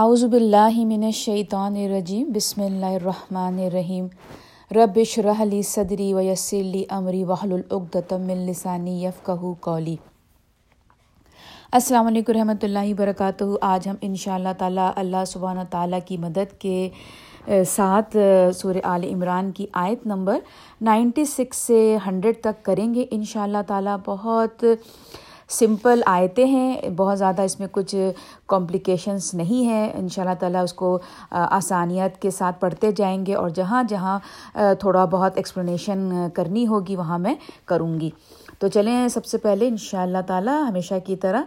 اعوذ 0.00 0.22
باللہ 0.24 0.84
من 0.88 1.02
الشیطان 1.04 1.74
الرجیم، 1.76 2.30
بسم 2.34 2.60
اللہ 2.62 2.92
الرحمن 2.98 3.58
الرحیم. 3.64 4.06
رب 4.70 4.98
اشرح 5.00 5.42
لی 5.44 5.60
صدری 5.70 6.12
ویسر 6.14 6.62
لی 6.62 6.84
امری 6.98 7.22
واحلل 7.24 7.60
عقدۃ 7.70 8.12
من 8.20 8.38
لسانی 8.46 8.94
یفقهوا 9.02 9.52
قولی. 9.66 9.96
السلام 11.72 12.06
علیکم 12.06 12.32
رحمۃ 12.32 12.64
اللہ 12.68 12.88
وبرکاتہ۔ 12.90 13.44
آج 13.72 13.88
ہم 13.88 13.96
ان 14.08 14.14
شاء 14.22 14.34
اللہ 14.34 14.54
تعالیٰ 14.58 14.90
اللہ 15.02 15.24
سبحانہ 15.34 15.66
تعالیٰ 15.70 15.98
کی 16.06 16.16
مدد 16.24 16.58
کے 16.60 16.88
ساتھ 17.74 18.16
سورہ 18.56 18.86
آل 18.94 19.04
عمران 19.12 19.50
کی 19.58 19.66
آیت 19.82 20.06
نمبر 20.06 20.38
نائنٹی 20.90 21.24
سکس 21.34 21.58
سے 21.66 21.80
ہنڈریڈ 22.06 22.40
تک 22.42 22.64
کریں 22.64 22.92
گے۔ 22.94 23.04
ان 23.10 23.24
شاء 23.34 23.42
اللہ 23.42 23.68
تعالیٰ 23.68 23.96
بہت 24.06 24.64
سمپل 25.52 26.00
آیتیں 26.06 26.44
ہیں، 26.46 26.88
بہت 26.96 27.18
زیادہ 27.18 27.42
اس 27.42 27.58
میں 27.60 27.66
کچھ 27.72 27.94
کمپلیکیشنس 28.48 29.32
نہیں 29.34 29.64
ہیں۔ 29.66 29.90
ان 29.94 30.08
شاء 30.08 30.22
اللہ 30.22 30.34
تعالیٰ 30.40 30.62
اس 30.64 30.72
کو 30.72 30.98
آسانیت 31.30 32.20
کے 32.22 32.30
ساتھ 32.30 32.60
پڑھتے 32.60 32.92
جائیں 32.96 33.24
گے 33.26 33.34
اور 33.34 33.48
جہاں 33.56 33.82
جہاں 33.88 34.18
تھوڑا 34.80 35.04
بہت 35.04 35.36
ایکسپلینیشن 35.36 36.08
کرنی 36.34 36.66
ہوگی 36.66 36.96
وہاں 36.96 37.18
میں 37.18 37.34
کروں 37.66 37.98
گی۔ 38.00 38.10
تو 38.58 38.68
چلیں 38.68 39.08
سب 39.08 39.24
سے 39.24 39.38
پہلے 39.38 39.68
ان 39.68 39.76
شاء 39.76 40.02
اللہ 40.02 40.22
تعالیٰ 40.26 40.60
ہمیشہ 40.68 40.94
کی 41.06 41.16
طرح 41.16 41.42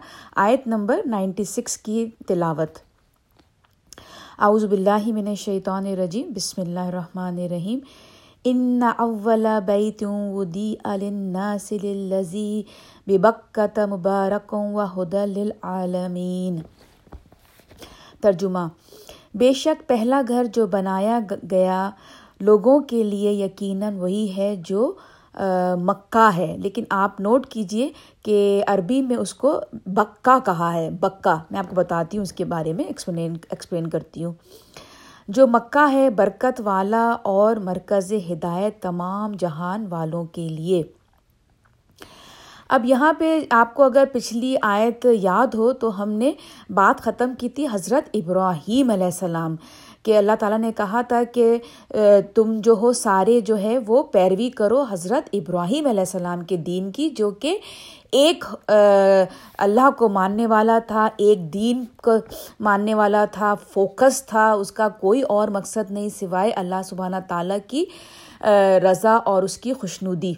آیت 0.46 0.68
نمبر 0.68 1.02
نائنٹی 1.06 1.44
سکس 1.44 1.78
کی 1.78 2.06
تلاوت۔ 2.28 2.80
اعوذ 4.40 4.66
باللہ 4.66 5.12
من 5.16 5.28
الشیطان 5.28 5.86
الرجیم، 5.86 6.32
بسم 6.36 6.62
اللہ 6.62 6.80
الرحمن 6.80 7.38
الرحیم۔ 7.44 7.80
ان 8.48 8.84
اول 8.98 9.48
بیت 9.66 10.04
ودی 10.34 10.76
للناس 10.86 11.72
للذی 11.84 12.62
ببکت 13.08 13.80
مبارک 13.80 14.54
و 14.54 14.82
حد 14.82 15.14
للعالمین 15.14 16.56
ترجمہ 18.22 18.68
بے 19.34 19.54
شک 19.54 19.88
پہلا 19.88 20.22
گھر 20.28 20.46
جو 20.54 20.68
بنایا 20.68 21.20
گیا 21.52 21.90
لوگوں 22.40 22.80
کے 22.80 23.04
لیے 23.04 23.32
یقیناً 23.32 23.98
وہی 23.98 24.38
ہے 24.38 24.56
جو 24.66 24.94
مکہ 25.78 26.30
ہے۔ 26.38 26.56
لیکن 26.58 26.84
آپ 26.90 27.20
نوٹ 27.20 27.48
کیجیے 27.48 27.90
کہ 28.24 28.64
عربی 28.68 29.02
میں 29.02 29.16
اس 29.16 29.34
کو 29.34 29.60
بکا 29.86 30.38
کہا 30.46 30.74
ہے۔ 30.74 30.90
بکا 30.90 31.38
میں 31.52 31.60
آپ 31.60 31.70
کو 31.70 31.76
بتاتی 31.76 32.18
ہوں 32.18 32.24
اس 32.24 32.34
کے 32.34 32.46
بارے 32.46 32.74
میں، 32.74 32.84
ایکسپلین 32.84 33.34
ایکسپلین 33.50 33.88
کرتی 33.88 34.24
ہوں۔ 34.24 34.34
جو 35.28 35.48
مکہ 35.48 35.92
ہے، 35.92 36.10
برکت 36.10 36.62
والا 36.66 37.16
اور 37.24 37.56
مرکز 37.56 38.14
ہدایت 38.32 38.82
تمام 38.82 39.32
جہان 39.32 39.86
والوں 39.90 40.26
کے 40.26 40.50
لیے۔ 40.50 40.84
اب 42.70 42.86
یہاں 42.86 43.14
پہ 43.14 43.40
آپ 43.50 43.74
کو 43.76 43.84
اگر 43.84 44.04
پچھلی 44.14 44.56
آیت 44.62 45.06
یاد 45.12 45.54
ہو 45.54 45.74
تو 45.74 46.04
ہم 46.04 46.10
نے 46.10 46.32
بات 46.70 47.02
ختم 47.02 47.34
کی 47.38 47.50
تھی 47.50 47.68
حضرت 47.72 48.10
ابراہیم 48.14 48.90
علیہ 48.90 49.06
السلام۔ 49.06 49.56
کہ 50.06 50.18
اللہ 50.18 50.36
تعالیٰ 50.40 50.60
نے 50.60 50.72
کہا 50.78 51.02
تھا 51.08 51.22
کہ 51.34 51.58
تم 52.36 52.56
جو 52.64 52.74
ہو 52.82 52.92
سارے 52.94 53.40
جو 53.42 53.58
ہے 53.58 53.78
وہ 53.88 54.02
پیروی 54.12 54.50
کرو 54.50 54.82
حضرت 54.90 55.30
ابراہیم 55.34 55.88
علیہ 55.88 56.00
السلام 56.00 56.44
کے 56.44 56.58
دین 56.58 56.92
کی، 56.92 57.10
جو 57.10 57.30
کہ 57.32 57.58
ایک 58.12 58.46
اللہ 58.68 59.90
کو 59.98 60.10
ماننے 60.10 60.48
والا 60.48 60.78
تھا، 60.88 61.08
ایک 61.18 61.54
دین 61.54 61.84
کو 62.04 62.12
ماننے 62.60 62.94
والا 62.94 63.26
تھا، 63.32 63.54
فوکس 63.74 64.26
تھا، 64.26 64.52
اس 64.52 64.72
کا 64.72 64.88
کوئی 65.00 65.22
اور 65.22 65.48
مقصد 65.48 65.92
نہیں 65.92 66.10
سوائے 66.20 66.52
اللہ 66.52 66.82
سبحانہ 66.86 67.16
تعالیٰ 67.28 67.58
کی 67.68 67.86
رضا 68.84 69.16
اور 69.26 69.44
اس 69.44 69.58
کی 69.58 69.74
خوشنودی۔ 69.74 70.34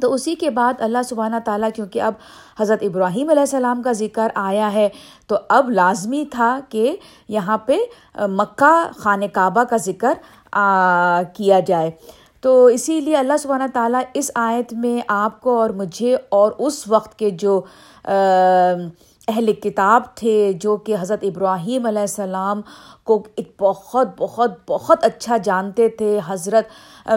تو 0.00 0.12
اسی 0.12 0.34
کے 0.34 0.50
بعد 0.50 0.80
اللہ 0.82 1.02
سبحانہ 1.08 1.36
تعالیٰ، 1.44 1.68
کیونکہ 1.74 2.02
اب 2.02 2.14
حضرت 2.60 2.82
ابراہیم 2.82 3.30
علیہ 3.30 3.40
السلام 3.40 3.82
کا 3.82 3.92
ذکر 3.92 4.28
آیا 4.34 4.72
ہے، 4.72 4.88
تو 5.26 5.36
اب 5.48 5.70
لازمی 5.70 6.24
تھا 6.30 6.58
کہ 6.68 6.96
یہاں 7.28 7.58
پہ 7.66 7.76
مکہ 8.28 8.74
خانہ 8.98 9.24
کعبہ 9.32 9.64
کا 9.64 9.76
ذکر 9.84 10.12
کیا 11.34 11.60
جائے۔ 11.66 11.90
تو 12.42 12.64
اسی 12.66 13.00
لیے 13.00 13.16
اللہ 13.16 13.36
سبحانہ 13.42 13.64
تعالیٰ 13.72 14.02
اس 14.14 14.30
آیت 14.34 14.72
میں 14.74 15.00
آپ 15.08 15.40
کو 15.40 15.58
اور 15.60 15.70
مجھے 15.76 16.16
اور 16.28 16.52
اس 16.58 16.86
وقت 16.88 17.18
کے 17.18 17.30
جو 17.32 17.60
اہل 18.04 19.52
کتاب 19.52 20.02
تھے، 20.16 20.52
جو 20.60 20.76
کہ 20.76 20.96
حضرت 21.00 21.24
ابراہیم 21.24 21.86
علیہ 21.86 22.00
السلام 22.00 22.60
کو 23.04 23.22
ایک 23.36 23.50
بہت 23.60 24.08
بہت 24.18 24.50
بہت 24.68 25.04
اچھا 25.04 25.36
جانتے 25.44 25.88
تھے، 25.98 26.18
حضرت 26.26 27.10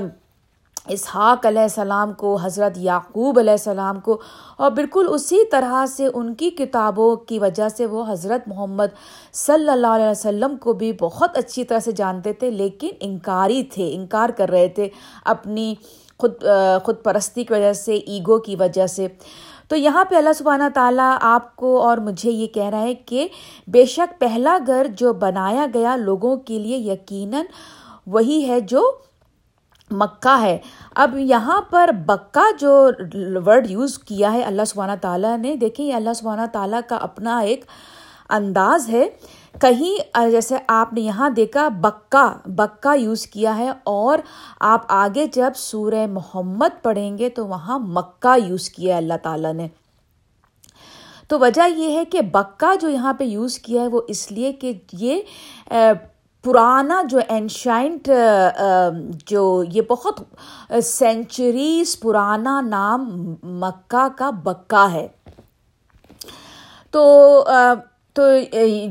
اسحاق 0.89 1.45
علیہ 1.45 1.61
السلام 1.61 2.13
کو، 2.13 2.35
حضرت 2.41 2.77
یعقوب 2.77 3.39
علیہ 3.39 3.51
السلام 3.51 3.99
کو 3.99 4.19
اور 4.57 4.71
بالکل 4.71 5.07
اسی 5.09 5.43
طرح 5.51 5.85
سے 5.87 6.07
ان 6.13 6.33
کی 6.33 6.49
کتابوں 6.49 7.15
کی 7.27 7.39
وجہ 7.39 7.67
سے 7.69 7.85
وہ 7.85 8.03
حضرت 8.09 8.47
محمد 8.47 8.95
صلی 9.33 9.69
اللہ 9.69 9.95
علیہ 9.95 10.09
وسلم 10.09 10.55
کو 10.57 10.73
بھی 10.73 10.91
بہت 11.01 11.37
اچھی 11.37 11.63
طرح 11.63 11.79
سے 11.79 11.91
جانتے 11.91 12.33
تھے، 12.33 12.49
لیکن 12.51 12.89
انکاری 12.99 13.63
تھے، 13.73 13.93
انکار 13.95 14.29
کر 14.37 14.49
رہے 14.49 14.67
تھے 14.75 14.89
اپنی 15.25 15.73
خود 16.19 16.43
خود 16.83 16.95
پرستی 17.03 17.43
کی 17.43 17.53
وجہ 17.53 17.73
سے، 17.73 17.95
ایگو 17.95 18.37
کی 18.39 18.55
وجہ 18.59 18.87
سے۔ 18.87 19.07
تو 19.69 19.75
یہاں 19.75 20.03
پہ 20.09 20.15
اللہ 20.15 20.33
سبحانہ 20.37 20.63
تعالیٰ 20.73 21.15
آپ 21.21 21.55
کو 21.55 21.77
اور 21.81 21.97
مجھے 21.97 22.31
یہ 22.31 22.47
کہہ 22.47 22.69
رہا 22.69 22.81
ہے 22.81 22.93
کہ 23.05 23.27
بے 23.67 23.85
شک 23.85 24.19
پہلا 24.19 24.57
گھر 24.67 24.87
جو 24.97 25.13
بنایا 25.23 25.65
گیا 25.73 25.95
لوگوں 25.95 26.35
کے 26.45 26.59
لیے 26.59 26.77
یقیناً 26.91 27.45
وہی 28.07 28.47
ہے 28.47 28.59
جو 28.59 28.81
مکہ 29.91 30.41
ہے۔ 30.41 30.57
اب 30.95 31.17
یہاں 31.17 31.61
پر 31.61 31.89
بکا 32.05 32.43
جو 32.59 32.89
ورڈ 33.45 33.69
یوز 33.71 33.97
کیا 33.99 34.33
ہے 34.33 34.41
اللہ 34.41 34.65
سبحانہ 34.67 34.97
تعالیٰ 35.01 35.37
نے، 35.37 35.55
دیکھیں 35.55 35.85
یہ 35.85 35.93
اللہ 35.93 36.13
سبحانہ 36.15 36.45
تعالیٰ 36.51 36.81
کا 36.87 36.95
اپنا 36.95 37.37
ایک 37.39 37.65
انداز 38.29 38.89
ہے۔ 38.89 39.07
کہیں 39.61 40.29
جیسے 40.31 40.57
آپ 40.67 40.93
نے 40.93 41.01
یہاں 41.01 41.29
دیکھا 41.29 41.67
بکا 41.69 42.33
بکا 42.45 42.93
یوز 42.93 43.25
کیا 43.27 43.57
ہے 43.57 43.69
اور 43.83 44.19
آپ 44.59 44.81
آگے 44.87 45.25
جب 45.33 45.51
سورہ 45.55 46.05
محمد 46.07 46.83
پڑھیں 46.83 47.17
گے 47.17 47.29
تو 47.29 47.47
وہاں 47.47 47.79
مکہ 47.79 48.37
یوز 48.45 48.69
کیا 48.69 48.93
ہے 48.93 48.97
اللہ 48.97 49.17
تعالیٰ 49.23 49.53
نے۔ 49.53 49.67
تو 51.27 51.39
وجہ 51.39 51.67
یہ 51.75 51.97
ہے 51.97 52.05
کہ 52.05 52.21
بکا 52.21 52.73
جو 52.81 52.89
یہاں 52.89 53.13
پہ 53.13 53.23
یوز 53.23 53.57
کیا 53.59 53.81
ہے 53.81 53.87
وہ 53.87 54.01
اس 54.07 54.31
لیے 54.31 54.53
کہ 54.53 54.73
یہ 54.91 55.21
پرانا 56.43 57.01
جو 57.09 57.19
اینشائنٹ 57.27 58.09
جو 59.25 59.63
یہ 59.73 59.81
بہت 59.89 60.19
سینچریز 60.83 61.99
پرانا 61.99 62.59
نام 62.61 63.09
مکہ 63.43 64.07
کا 64.17 64.29
بکا 64.43 64.91
ہے۔ 64.91 65.07
تو 66.91 67.43
تو 68.13 68.23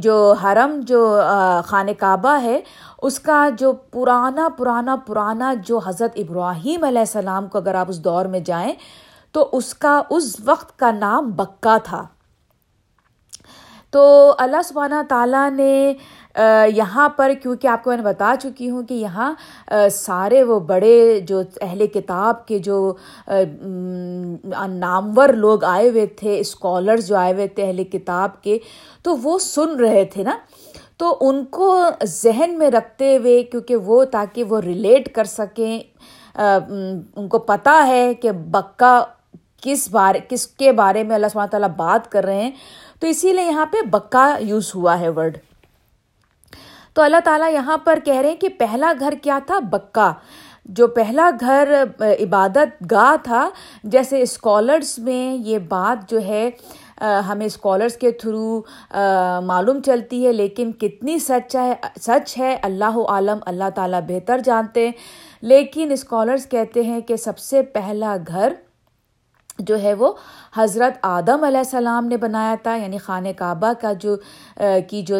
جو 0.02 0.34
حرم، 0.42 0.78
جو 0.80 1.20
خانہ 1.66 1.90
کعبہ 1.98 2.36
ہے، 2.42 2.60
اس 3.02 3.18
کا 3.20 3.48
جو 3.58 3.72
پرانا 3.72 4.48
پرانا 4.58 4.96
پرانا 5.06 5.54
جو 5.66 5.78
حضرت 5.78 6.12
ابراہیم 6.16 6.84
علیہ 6.84 6.98
السلام 6.98 7.46
کو 7.46 7.58
اگر 7.58 7.74
آپ 7.74 7.86
اس 7.88 8.04
دور 8.04 8.26
میں 8.26 8.40
جائیں، 8.40 8.72
تو 9.32 9.48
اس 9.52 9.74
کا، 9.74 10.00
اس 10.10 10.36
وقت 10.44 10.78
کا 10.78 10.90
نام 10.90 11.30
بکا 11.30 11.76
تھا۔ 11.84 12.02
تو 13.90 14.34
اللہ 14.38 14.62
سبحانہ 14.64 14.94
تعالیٰ 15.08 15.50
نے 15.50 15.92
یہاں 16.76 17.08
پر 17.08 17.32
کیونکہ 17.42 17.66
آپ 17.66 17.82
کو 17.84 17.90
میں 17.90 17.96
نے 17.96 18.02
بتا 18.02 18.34
چکی 18.42 18.68
ہوں 18.70 18.82
کہ 18.88 18.94
یہاں 18.94 19.32
سارے 19.92 20.42
وہ 20.42 20.58
بڑے 20.66 21.20
جو 21.28 21.40
اہل 21.60 21.86
کتاب 21.86 22.46
کے 22.46 22.58
جو 22.58 22.92
نامور 24.68 25.28
لوگ 25.28 25.64
آئے 25.64 25.88
ہوئے 25.88 26.06
تھے، 26.06 26.38
اسکالرز 26.40 27.06
جو 27.08 27.16
آئے 27.16 27.32
ہوئے 27.32 27.46
تھے 27.48 27.66
اہل 27.66 27.82
کتاب 27.84 28.42
کے، 28.42 28.58
تو 29.02 29.16
وہ 29.22 29.38
سن 29.38 29.76
رہے 29.80 30.04
تھے 30.12 30.22
نا۔ 30.22 30.36
تو 30.96 31.16
ان 31.20 31.44
کو 31.50 31.74
ذہن 32.04 32.58
میں 32.58 32.70
رکھتے 32.70 33.16
ہوئے، 33.16 33.42
کیونکہ 33.42 33.76
وہ 33.76 34.04
تاکہ 34.04 34.44
وہ 34.44 34.60
ریلیٹ 34.60 35.14
کر 35.14 35.24
سکیں 35.24 35.78
ان 36.36 37.28
کو 37.28 37.38
پتہ 37.38 37.82
ہے 37.86 38.12
کہ 38.14 38.32
بکا 38.32 39.00
کس 39.62 39.88
بارے 39.90 40.18
کس 40.28 40.46
کے 40.46 40.72
بارے 40.72 41.02
میں 41.04 41.14
اللہ 41.14 41.26
سبحانہ 41.32 41.50
تعالیٰ 41.50 41.68
بات 41.76 42.10
کر 42.12 42.24
رہے 42.24 42.42
ہیں۔ 42.42 42.50
تو 43.00 43.06
اسی 43.06 43.32
لیے 43.32 43.44
یہاں 43.44 43.66
پہ 43.66 43.86
بکا 43.86 44.36
یوز 44.40 44.74
ہوا 44.74 45.00
ہے 45.00 45.08
ورڈ۔ 45.08 45.38
تو 46.94 47.02
اللہ 47.02 47.16
تعالیٰ 47.24 47.52
یہاں 47.52 47.78
پر 47.78 47.98
کہہ 48.04 48.14
رہے 48.14 48.28
ہیں 48.28 48.36
کہ 48.36 48.48
پہلا 48.48 48.92
گھر 49.00 49.14
کیا 49.22 49.38
تھا؟ 49.46 49.58
بکا۔ 49.58 50.12
جو 50.64 50.86
پہلا 50.86 51.30
گھر 51.40 51.84
عبادت 52.00 52.90
گاہ 52.90 53.16
تھا، 53.22 53.50
جیسے 53.84 54.22
اسکالرس 54.22 54.98
میں 54.98 55.34
یہ 55.34 55.58
بات 55.58 56.10
جو 56.10 56.18
ہے 56.20 56.50
ہمیں 57.28 57.46
اسکالرس 57.46 57.96
کے 57.96 58.10
تھرو 58.10 58.62
معلوم 59.46 59.80
چلتی 59.80 60.26
ہے، 60.26 60.32
لیکن 60.32 60.72
کتنی 60.72 61.18
سچ 61.18 61.56
ہے 61.56 61.74
سچ 62.00 62.38
ہے، 62.38 62.56
اللہ 62.62 62.98
عالم، 63.08 63.38
اللہ 63.46 63.70
تعالیٰ 63.74 64.00
بہتر 64.08 64.38
جانتے 64.38 64.90
لیکن 65.42 65.92
اسکالرس 65.92 66.46
کہتے 66.48 66.82
ہیں 66.82 67.00
کہ 67.00 67.16
سب 67.16 67.38
سے 67.38 67.62
پہلا 67.62 68.16
گھر 68.28 68.52
جو 69.58 69.80
ہے 69.82 69.92
وہ 69.94 70.12
حضرت 70.56 70.98
آدم 71.02 71.44
علیہ 71.44 71.58
السلام 71.58 72.06
نے 72.06 72.16
بنایا 72.16 72.54
تھا 72.62 72.74
یعنی 72.76 72.98
خانہ 72.98 73.28
کعبہ 73.36 73.72
کا 73.80 73.92
جو 73.92 74.16
کی 74.88 75.02
جو 75.02 75.16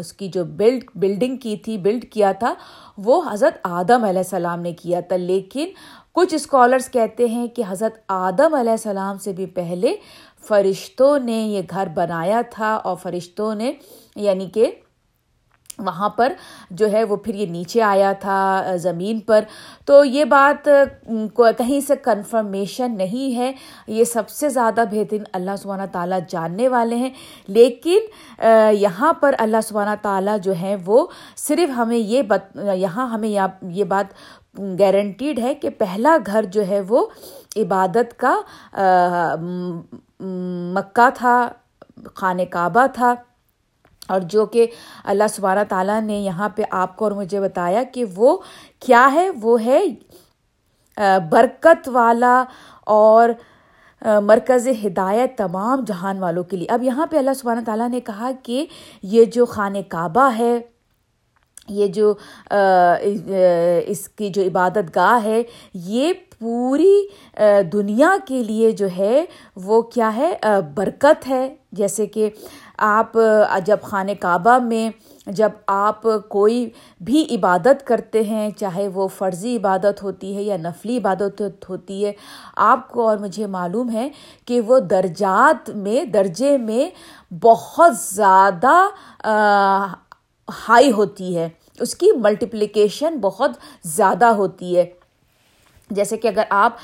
اس 0.00 0.12
کی 0.12 0.28
جو 0.28 0.44
بلڈ، 0.44 0.84
بلڈنگ 0.94 1.36
کی 1.36 1.56
تھی، 1.56 1.78
بلڈ 1.78 2.04
کیا 2.04 2.32
تھا، 2.32 2.54
وہ 2.98 3.22
حضرت 3.32 3.58
آدم 3.64 4.04
علیہ 4.04 4.18
السلام 4.18 4.60
نے 4.60 4.72
کیا 4.72 5.00
تھا۔ 5.00 5.16
لیکن 5.16 5.70
کچھ 6.12 6.34
اسکالرس 6.34 6.88
کہتے 6.90 7.26
ہیں 7.26 7.46
کہ 7.46 7.62
حضرت 7.68 7.98
آدم 8.08 8.54
علیہ 8.54 8.70
السلام 8.70 9.18
سے 9.18 9.32
بھی 9.32 9.46
پہلے 9.46 9.94
فرشتوں 10.48 11.18
نے 11.18 11.38
یہ 11.38 11.62
گھر 11.70 11.88
بنایا 11.94 12.40
تھا 12.50 12.74
اور 12.74 12.96
فرشتوں 12.96 13.54
نے 13.54 13.72
یعنی 14.16 14.46
کہ 14.54 14.70
وہاں 15.78 16.08
پر 16.08 16.32
جو 16.70 16.90
ہے 16.92 17.02
وہ 17.04 17.16
پھر 17.16 17.34
یہ 17.34 17.46
نیچے 17.46 17.82
آیا 17.82 18.12
تھا 18.20 18.64
زمین 18.82 19.20
پر۔ 19.20 19.44
تو 19.84 20.04
یہ 20.04 20.24
بات 20.24 20.68
کہیں 21.36 21.80
سے 21.86 21.96
کنفرمیشن 21.96 22.96
نہیں 22.96 23.36
ہے۔ 23.36 23.52
یہ 23.86 24.04
سب 24.04 24.28
سے 24.28 24.48
زیادہ 24.48 24.84
بہترین 24.90 25.24
اللہ 25.32 25.56
سبحانہ 25.62 25.86
تعالیٰ 25.92 26.18
جاننے 26.28 26.68
والے 26.68 26.96
ہیں۔ 26.96 27.10
لیکن 27.48 27.98
یہاں 28.72 29.12
پر 29.12 29.34
اللہ 29.38 29.60
سبحانہ 29.64 29.94
تعالیٰ 30.02 30.38
جو 30.42 30.52
ہیں 30.52 30.76
وہ 30.86 31.06
صرف 31.36 31.76
ہمیں 31.76 31.98
یہ 31.98 32.22
بت، 32.22 32.58
یہاں 32.74 33.08
ہمیں 33.08 33.28
یہ 33.28 33.84
بات 33.84 34.58
گارنٹیڈ 34.78 35.38
ہے 35.38 35.54
کہ 35.54 35.70
پہلا 35.70 36.16
گھر 36.26 36.44
جو 36.52 36.66
ہے 36.66 36.80
وہ 36.88 37.06
عبادت 37.56 38.18
کا 38.18 38.38
مکہ 40.20 41.08
تھا، 41.14 41.48
خانہ 42.14 42.42
کعبہ 42.50 42.86
تھا۔ 42.94 43.14
اور 44.08 44.20
جو 44.30 44.44
کہ 44.46 44.66
اللہ 45.04 45.28
سبارہ 45.34 45.64
تعالیٰ 45.68 46.00
نے 46.02 46.18
یہاں 46.20 46.48
پہ 46.48 46.62
آپ 46.70 46.96
کو 46.96 47.04
اور 47.04 47.12
مجھے 47.12 47.40
بتایا 47.40 47.82
کہ 47.92 48.04
وہ 48.16 48.36
کیا 48.80 49.08
ہے، 49.12 49.28
وہ 49.42 49.64
ہے 49.64 49.80
برکت 51.30 51.88
والا 51.92 52.42
اور 52.86 53.28
مرکز 54.22 54.68
ہدایت 54.84 55.36
تمام 55.38 55.84
جہان 55.86 56.18
والوں 56.18 56.44
کے 56.44 56.56
لیے۔ 56.56 56.66
اب 56.70 56.82
یہاں 56.82 57.06
پہ 57.06 57.18
اللہ 57.18 57.34
سبحانہ 57.38 57.60
تعالیٰ 57.66 57.88
نے 57.88 58.00
کہا 58.00 58.30
کہ 58.42 58.64
یہ 59.02 59.24
جو 59.34 59.44
خانہ 59.46 59.78
کعبہ 59.88 60.30
ہے، 60.38 60.58
یہ 61.68 61.86
جو 61.86 62.12
اس 63.86 64.08
کی 64.08 64.28
جو 64.28 64.42
عبادت 64.42 64.94
گاہ 64.96 65.24
ہے، 65.24 65.42
یہ 65.74 66.12
پوری 66.38 66.96
دنیا 67.72 68.10
کے 68.26 68.42
لیے 68.42 68.70
جو 68.72 68.86
ہے، 68.96 69.24
وہ 69.56 69.80
کیا 69.82 70.14
ہے 70.16 70.32
برکت 70.74 71.28
ہے۔ 71.28 71.54
جیسے 71.72 72.06
کہ 72.06 72.28
آپ 72.78 73.12
جب 73.64 73.76
خانہ 73.82 74.10
کعبہ 74.20 74.58
میں 74.58 74.90
جب 75.26 75.48
آپ 75.66 76.02
کوئی 76.28 76.70
بھی 77.00 77.24
عبادت 77.30 77.86
کرتے 77.86 78.22
ہیں، 78.22 78.50
چاہے 78.50 78.88
وہ 78.88 79.08
فرضی 79.08 79.56
عبادت 79.56 80.02
ہوتی 80.02 80.36
ہے 80.36 80.42
یا 80.42 80.56
نفلی 80.56 80.96
عبادت 80.98 81.42
ہوتی 81.68 82.04
ہے، 82.06 82.12
آپ 82.56 82.90
کو 82.90 83.08
اور 83.08 83.18
مجھے 83.18 83.46
معلوم 83.46 83.90
ہے 83.90 84.08
کہ 84.44 84.60
وہ 84.60 84.78
درجات 84.78 85.70
میں، 85.70 86.04
درجے 86.04 86.58
میں 86.58 86.90
بہت 87.34 87.96
زیادہ 87.96 88.86
ہائی 90.68 90.92
ہوتی 90.92 91.36
ہے۔ 91.38 91.48
اس 91.80 91.94
کی 91.94 92.10
ملٹیپلیکیشن 92.16 93.18
بہت 93.20 93.50
زیادہ 93.84 94.24
ہوتی 94.24 94.76
ہے۔ 94.76 95.03
جیسے 95.94 96.16
کہ 96.16 96.28
اگر 96.28 96.42
آپ 96.50 96.76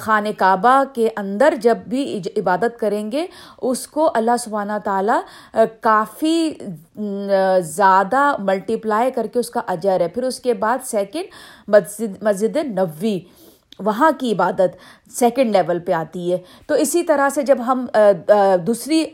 خانہ 0.00 0.28
کعبہ 0.38 0.82
کے 0.94 1.08
اندر 1.16 1.54
جب 1.60 1.78
بھی 1.88 2.20
عبادت 2.36 2.78
کریں 2.80 3.10
گے، 3.12 3.26
اس 3.62 3.86
کو 3.88 4.10
اللہ 4.14 4.36
سبحانہ 4.40 4.78
تعالیٰ 4.84 5.20
کافی 5.80 6.52
زیادہ 7.64 8.30
ملٹیپلائی 8.38 9.10
کر 9.10 9.26
کے 9.32 9.38
اس 9.38 9.50
کا 9.50 9.60
اجر 9.66 10.00
ہے۔ 10.00 10.08
پھر 10.08 10.22
اس 10.24 10.40
کے 10.40 10.54
بعد 10.54 10.86
سیکنڈ 10.86 11.68
مسجد 11.68 12.22
مسجد 12.22 12.56
نبوی، 12.56 13.18
وہاں 13.80 14.10
کی 14.18 14.32
عبادت 14.32 14.76
سیکنڈ 15.12 15.52
لیول 15.52 15.78
پہ 15.86 15.92
آتی 15.92 16.32
ہے۔ 16.32 16.38
تو 16.66 16.74
اسی 16.74 17.02
طرح 17.02 17.28
سے 17.28 17.42
جب 17.42 17.58
ہم 17.66 17.84
دوسری 18.66 19.04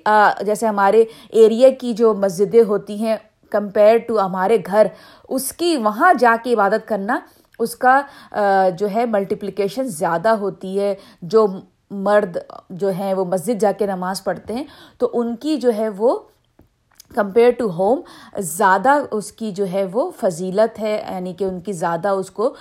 جیسے 0.47 0.67
ہمارے 0.67 1.05
ایریا 1.31 1.69
کی 1.81 1.93
جو 1.93 2.13
مسجدیں 2.15 2.63
ہوتی 2.69 2.97
ہیں 2.97 3.17
کمپیئر 3.53 3.97
ٹو 3.99 4.19
ہمارے 4.21 4.59
گھر، 4.67 4.87
اس 5.29 5.53
کی 5.53 5.77
وہاں 5.77 6.13
جا 6.21 6.35
کے 6.45 6.53
عبادت 6.55 6.87
کرنا 6.89 7.19
اس 7.63 7.77
کا 7.77 8.01
جو 8.77 8.91
ہے 8.95 9.07
ملٹیپلیکیشن 9.07 9.89
زیادہ 9.91 10.29
ہوتی 10.37 10.79
ہے، 10.81 10.95
جو 11.23 11.47
مرد 11.91 12.37
جو 12.71 12.91
ہیں 12.91 13.15
وہ 13.15 13.25
مسجد 13.25 13.61
جا 13.61 13.73
کے 13.73 13.87
نماز 13.87 14.23
پڑھتے 14.25 14.55
ہیں، 14.55 14.65
تو 14.99 15.11
ان 15.13 15.35
کی 15.37 15.57
جو 15.57 15.73
ہے 15.77 15.89
وہ 15.97 16.19
کمپیئر 17.11 17.51
ٹو 17.51 17.69
ہوم 17.71 18.01
زیادہ 18.39 18.93
اس 19.11 19.31
کی 19.33 19.51
جو 19.53 19.65
ہے 19.73 19.85
وہ 19.93 20.11
فضیلت 20.21 20.79
ہے 20.81 20.93
یعنی 21.11 21.33
کہ 21.33 21.45
ان 21.45 21.61
کی 21.61 21.73
زیادہ 21.73 22.09
اس 22.09 22.31
کو 22.31 22.53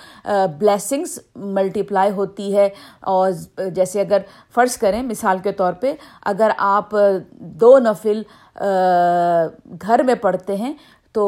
بلیسنگس 0.58 1.18
ملٹیپلائی 1.36 2.10
ہوتی 2.10 2.54
ہے۔ 2.56 2.68
اور 3.00 3.30
جیسے 3.74 4.00
اگر 4.00 4.18
فرض 4.54 4.76
کریں، 4.76 5.02
مثال 5.02 5.38
کے 5.42 5.52
طور 5.52 5.72
پہ 5.80 5.94
اگر 6.24 6.50
آپ 6.58 6.94
دو 7.60 7.78
نفل 7.78 8.22
گھر 9.86 10.02
میں 10.02 10.14
پڑھتے 10.22 10.56
ہیں، 10.56 10.72
تو 11.12 11.24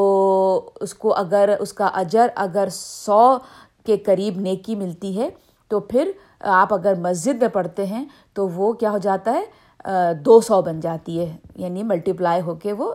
اس 0.81 0.93
کو 0.93 1.13
اگر، 1.13 1.55
اس 1.59 1.73
کا 1.73 1.87
اجر 1.93 2.27
اگر 2.35 2.67
سو 2.71 3.37
کے 3.85 3.97
قریب 3.97 4.39
نیکی 4.41 4.75
ملتی 4.75 5.17
ہے، 5.19 5.29
تو 5.71 5.79
پھر 5.79 6.11
آپ 6.39 6.73
اگر 6.73 6.93
مسجد 6.99 7.41
میں 7.41 7.49
پڑھتے 7.49 7.85
ہیں 7.85 8.05
تو 8.33 8.47
وہ 8.49 8.71
کیا 8.73 8.91
ہو 8.91 8.97
جاتا 8.97 9.33
ہے 9.33 10.13
دو 10.25 10.39
سو 10.41 10.61
بن 10.61 10.79
جاتی 10.79 11.19
ہے 11.19 11.35
یعنی 11.55 11.83
ملٹیپلائی 11.83 12.41
ہو 12.41 12.55
کے 12.55 12.73
وہ 12.73 12.93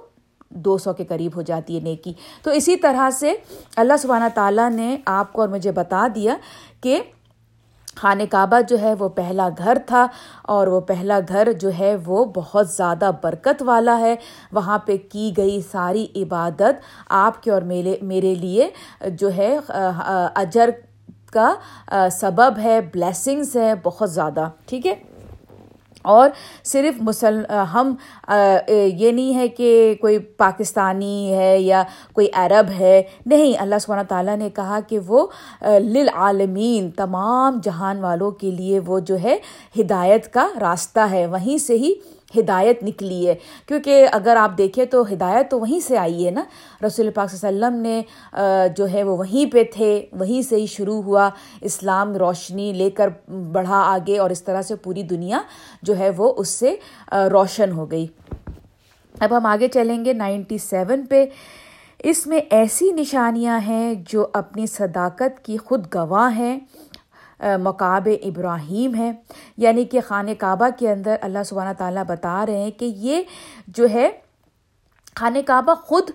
دو 0.51 0.77
سو 0.79 0.93
کے 0.93 1.05
قریب 1.05 1.37
ہو 1.37 1.43
جاتی 1.43 1.77
ہے 1.77 1.81
نیکی۔ 1.81 2.13
تو 2.43 2.51
اسی 2.51 2.77
طرح 2.77 3.11
سے 3.11 3.35
اللہ 3.77 3.97
سبحانہ 4.03 4.29
تعالیٰ 4.35 4.71
نے 4.71 4.97
آپ 5.07 5.33
کو 5.33 5.41
اور 5.41 5.49
مجھے 5.49 5.73
بتا 5.73 6.07
دیا 6.15 6.37
کہ 6.81 7.01
خانہ 8.01 8.23
کعبہ 8.31 8.61
جو 8.69 8.81
ہے 8.81 8.95
وہ 8.99 9.09
پہلا 9.09 9.49
گھر 9.59 9.79
تھا 9.87 10.07
اور 10.43 10.67
وہ 10.67 10.81
پہلا 10.81 11.19
گھر 11.29 11.53
جو 11.53 11.71
ہے 11.79 11.95
وہ 12.07 12.25
بہت 12.35 12.69
زیادہ 12.69 13.11
برکت 13.23 13.63
والا 13.63 13.99
ہے۔ 14.01 14.15
وہاں 14.53 14.79
پہ 14.79 14.97
کی 15.09 15.33
گئی 15.37 15.61
ساری 15.73 16.07
عبادت 16.17 16.83
آپ 17.09 17.43
کے 17.43 17.51
اور 17.51 17.63
میرے 17.63 17.97
میرے 18.03 18.35
لیے 18.35 18.71
جو 19.11 19.35
ہے 19.37 19.57
اجر 20.35 20.71
کا 21.33 21.53
سبب 22.13 22.59
ہے 22.59 22.81
بلیسنگس 22.93 23.57
ہے، 23.57 23.73
بہت 23.83 24.11
زیادہ، 24.11 24.49
ٹھیک 24.67 24.87
ہے؟ 24.87 24.95
اور 26.03 26.31
صرف 26.65 27.01
مسل 27.01 27.41
ہم 27.75 27.95
یہ 28.29 29.11
نہیں 29.11 29.35
ہے 29.35 29.49
کہ 29.49 29.95
کوئی 30.01 30.19
پاکستانی 30.19 31.35
ہے 31.35 31.59
یا 31.59 31.83
کوئی 32.13 32.29
عرب 32.35 32.71
ہے، 32.79 33.03
نہیں، 33.27 33.59
اللہ 33.61 33.79
سبحانہ 33.81 34.07
تعالیٰ 34.09 34.37
نے 34.37 34.49
کہا 34.55 34.79
کہ 34.89 34.99
وہ 35.07 35.27
للعالمین، 35.63 36.91
تمام 36.97 37.59
جہان 37.65 38.01
والوں 38.01 38.31
کے 38.31 38.51
لیے 38.51 38.81
وہ 38.87 39.01
جو 39.01 39.19
ہے 39.23 39.37
ہدایت 39.81 40.33
کا 40.33 40.47
راستہ 40.61 41.11
ہے، 41.11 41.27
وہیں 41.27 41.59
سے 41.59 41.77
ہی 41.79 41.93
ہدایت 42.39 42.83
نکلی 42.83 43.27
ہے۔ 43.29 43.35
کیونکہ 43.67 44.07
اگر 44.13 44.37
آپ 44.37 44.59
دیکھیں 44.59 44.85
تو 44.85 45.03
ہدایت 45.13 45.51
تو 45.51 45.61
وہیں 45.61 45.81
سے 45.81 45.99
آئی 45.99 46.27
ہے 46.27 46.31
نا۔ 46.31 46.45
رسول 46.87 47.11
پاک 47.11 47.31
صلی 47.31 47.49
اللہ 47.49 47.67
علیہ 47.67 47.79
وسلم 47.79 47.83
نے 47.83 48.69
جو 48.77 48.89
ہے 48.89 49.03
وہ 49.03 49.17
وہیں 49.17 49.53
پہ 49.53 49.65
تھے، 49.65 50.07
وہیں 50.13 50.43
سے 50.43 50.57
ہی 50.57 50.67
شروع 50.67 51.03
ہوا۔ 51.03 51.29
اسلام 51.61 52.13
روشنی 52.17 52.73
لے 52.73 52.91
کر 52.91 53.09
بڑھا 53.53 53.83
آگے 53.87 54.19
اور 54.19 54.31
اس 54.31 54.43
طرح 54.43 54.63
سے 54.63 54.77
پوری 54.77 55.03
دنیا 55.03 55.41
جو 55.83 55.99
ہے 55.99 56.11
وہ 56.17 56.33
اس 56.37 56.49
سے 56.49 56.75
روشن 57.13 57.73
ہو 57.73 57.91
گئی۔ 57.91 58.07
اب 59.21 59.37
ہم 59.37 59.47
آگے 59.47 59.69
چلیں 59.69 60.05
گے 60.05 60.13
نائنٹی 60.13 60.59
سیون 60.59 61.07
پہ۔ 61.07 61.27
اس 62.05 62.27
میں 62.27 62.41
ایسی 62.51 62.91
نشانیاں 62.93 63.59
ہیں 63.61 63.95
جو 64.09 64.27
اپنی 64.33 64.67
صداقت 64.67 65.45
کی 65.45 65.57
خود 65.57 65.87
گواہ 65.95 66.37
ہیں۔ 66.39 66.59
مقاب 67.63 68.09
ابراہیم 68.23 68.95
ہے۔ 68.95 69.13
یعنی 69.57 69.85
کہ 69.85 70.01
خانہ 70.07 70.31
کعبہ 70.39 70.69
کے 70.79 70.93
اندر 70.93 71.17
اللہ 71.21 71.43
سبحانہ 71.45 71.73
تعالیٰ 71.79 72.05
بتا 72.05 72.47
رہے 72.47 72.57
ہیں 72.57 72.71
کہ 72.71 72.85
یہ 72.85 73.23
جو 73.69 73.87
ہے، 73.91 74.11
خانہ 75.17 75.39
کعبہ 75.47 75.75
خود 75.75 76.11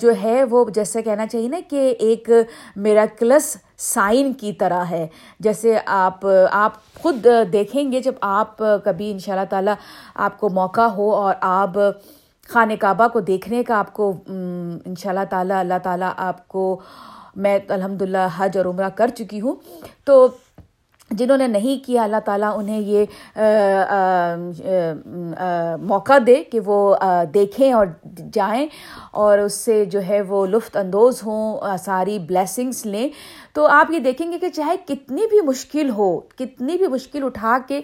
جو 0.00 0.12
ہے، 0.22 0.44
وہ 0.44 0.64
جیسے 0.74 1.02
کہنا 1.02 1.26
چاہیے 1.26 1.48
نا 1.48 1.58
کہ 1.68 1.94
ایک 1.98 2.30
میراکلس 2.76 3.56
سائن 3.76 4.32
کی 4.32 4.52
طرح 4.52 4.84
ہے۔ 4.84 5.06
جیسے 5.40 5.78
آپ 5.86 6.26
آپ 6.50 6.72
خود 7.02 7.26
دیکھیں 7.52 7.92
گے 7.92 8.00
جب 8.00 8.12
آپ 8.20 8.58
کبھی 8.58 9.10
ان 9.10 9.18
شاء 9.18 9.32
اللہ 9.32 9.44
تعالیٰ 9.50 9.74
آپ 10.14 10.40
کو 10.40 10.48
موقع 10.48 10.80
ہو 10.80 11.14
اور 11.14 11.34
آپ 11.40 11.70
خانہ 12.48 12.72
کعبہ 12.80 13.08
کو 13.08 13.20
دیکھنے 13.20 13.62
کا 13.62 13.78
آپ 13.78 13.92
کو 13.92 14.12
ان 14.28 14.94
شاء 14.98 15.10
اللہ 15.10 15.24
تعالیٰ 15.30 15.60
اللہ 15.60 15.78
تعالیٰ 15.82 16.10
آپ 16.16 16.48
کو، 16.48 16.80
میں 17.36 17.58
الحمد 17.68 18.02
للہ 18.02 18.28
حج 18.36 18.58
اور 18.58 18.66
عمرہ 18.66 18.88
کر 18.88 19.08
چکی 19.08 19.40
ہوں۔ 19.40 19.54
تو 20.04 20.28
جنہوں 21.10 21.36
نے 21.36 21.46
نہیں 21.46 21.84
کیا، 21.86 22.02
اللہ 22.02 22.20
تعالیٰ 22.24 22.52
انہیں 22.56 22.80
یہ 22.80 23.04
موقع 25.82 26.18
دے 26.26 26.34
کہ 26.44 26.60
وہ 26.64 26.94
دیکھیں 27.34 27.72
اور 27.72 27.86
جائیں 28.32 28.66
اور 29.12 29.38
اس 29.38 29.54
سے 29.54 29.84
جو 29.84 30.00
ہے 30.08 30.20
وہ 30.28 30.44
لطف 30.46 30.76
اندوز 30.76 31.22
ہوں 31.26 31.76
ساری 31.84 32.18
بلیسنگس 32.18 32.84
لیں۔ 32.86 33.08
تو 33.54 33.66
آپ 33.66 33.90
یہ 33.90 33.98
دیکھیں 33.98 34.30
گے 34.32 34.38
کہ 34.38 34.48
چاہے 34.48 34.76
کتنی 34.86 35.26
بھی 35.26 35.40
مشکل 35.46 35.90
ہو، 35.90 36.18
کتنی 36.20 36.76
بھی 36.76 36.86
مشکل 36.86 37.24
اٹھا 37.24 37.58
کے 37.68 37.80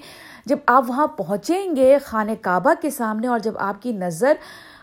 جب 0.46 0.58
آپ 0.66 0.84
وہاں 0.88 1.06
پہنچیں 1.16 1.76
گے 1.76 1.96
خانہ 2.04 2.32
کعبہ 2.42 2.74
کے 2.82 2.90
سامنے 2.90 3.26
اور 3.26 3.38
جب 3.38 3.58
آپ 3.60 3.82
کی 3.82 3.92
نظر 3.92 4.32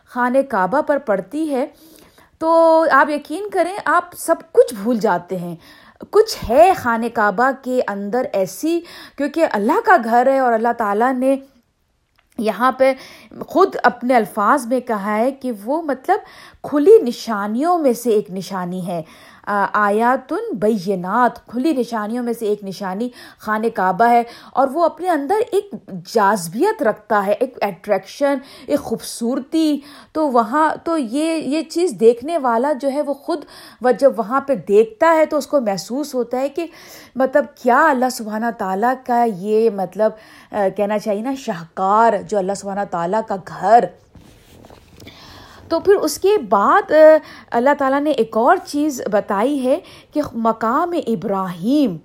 خانہ 0.09 0.37
کعبہ 0.49 0.81
پر 0.81 0.97
پڑتی 0.97 1.49
ہے، 1.51 1.65
تو 2.41 2.85
آپ 2.91 3.09
یقین 3.09 3.49
کریں 3.49 3.77
آپ 3.85 4.13
سب 4.17 4.35
کچھ 4.51 4.73
بھول 4.73 4.99
جاتے 4.99 5.37
ہیں۔ 5.37 5.55
کچھ 6.09 6.49
ہے 6.49 6.73
خانہ 6.75 7.05
کعبہ 7.13 7.51
کے 7.63 7.81
اندر 7.87 8.25
ایسی؟ 8.33 8.81
کیونکہ 9.17 9.45
اللہ 9.51 9.79
کا 9.85 9.97
گھر 10.03 10.27
ہے 10.27 10.39
اور 10.39 10.53
اللہ 10.53 10.73
تعالیٰ 10.77 11.13
نے 11.13 11.35
یہاں 12.37 12.71
پہ 12.71 12.93
خود 13.47 13.75
اپنے 13.83 14.15
الفاظ 14.15 14.65
میں 14.65 14.79
کہا 14.79 15.17
ہے 15.17 15.31
کہ 15.31 15.51
وہ 15.63 15.81
مطلب 15.81 16.19
کھلی 16.63 16.97
نشانیوں 17.01 17.77
میں 17.77 17.93
سے 17.93 18.09
ایک 18.09 18.31
نشانی 18.31 18.87
ہے۔ 18.87 19.01
آیاتن 19.73 20.55
بینات، 20.59 21.45
کھلی 21.47 21.71
نشانیوں 21.73 22.23
میں 22.23 22.33
سے 22.33 22.45
ایک 22.45 22.63
نشانی 22.63 23.09
خانہ 23.39 23.67
کعبہ 23.75 24.09
ہے 24.09 24.23
اور 24.51 24.67
وہ 24.73 24.83
اپنے 24.85 25.09
اندر 25.09 25.39
ایک 25.51 25.73
جازبیت 26.13 26.83
رکھتا 26.83 27.25
ہے، 27.25 27.31
ایک 27.31 27.57
اٹریکشن 27.61 28.37
ایک 28.67 28.79
خوبصورتی۔ 28.79 29.79
تو 30.13 30.27
وہاں، 30.31 30.69
تو 30.83 30.97
یہ 30.97 31.35
یہ 31.47 31.61
چیز 31.69 31.95
دیکھنے 31.99 32.37
والا 32.37 32.71
جو 32.81 32.91
ہے 32.91 33.01
وہ 33.01 33.13
خود 33.15 33.45
جب 33.99 34.19
وہاں 34.19 34.41
پہ 34.41 34.55
دیکھتا 34.67 35.13
ہے 35.15 35.25
تو 35.25 35.37
اس 35.37 35.47
کو 35.47 35.61
محسوس 35.61 36.13
ہوتا 36.15 36.39
ہے 36.39 36.49
کہ 36.49 36.65
مطلب 37.15 37.45
کیا 37.61 37.85
اللہ 37.89 38.09
سبحانہ 38.11 38.51
تعالیٰ 38.57 38.93
کا 39.05 39.23
یہ 39.23 39.69
مطلب 39.75 40.11
کہنا 40.77 40.99
چاہیے 40.99 41.21
نا، 41.21 41.33
شاہکار 41.37 42.13
جو 42.29 42.37
اللہ 42.37 42.53
سبحانہ 42.57 42.85
تعالیٰ 42.91 43.21
کا 43.27 43.35
گھر 43.47 43.85
تو 45.71 45.79
پھر 45.79 45.95
اس 45.95 46.17
کے 46.19 46.37
بعد 46.49 46.91
اللہ 47.51 47.73
تعالیٰ 47.79 47.99
نے 48.01 48.11
ایک 48.11 48.37
اور 48.37 48.57
چیز 48.65 49.01
بتائی 49.11 49.63
ہے 49.65 49.79
کہ 50.13 50.21
مقام 50.47 50.93
ابراہیم، 51.07 51.97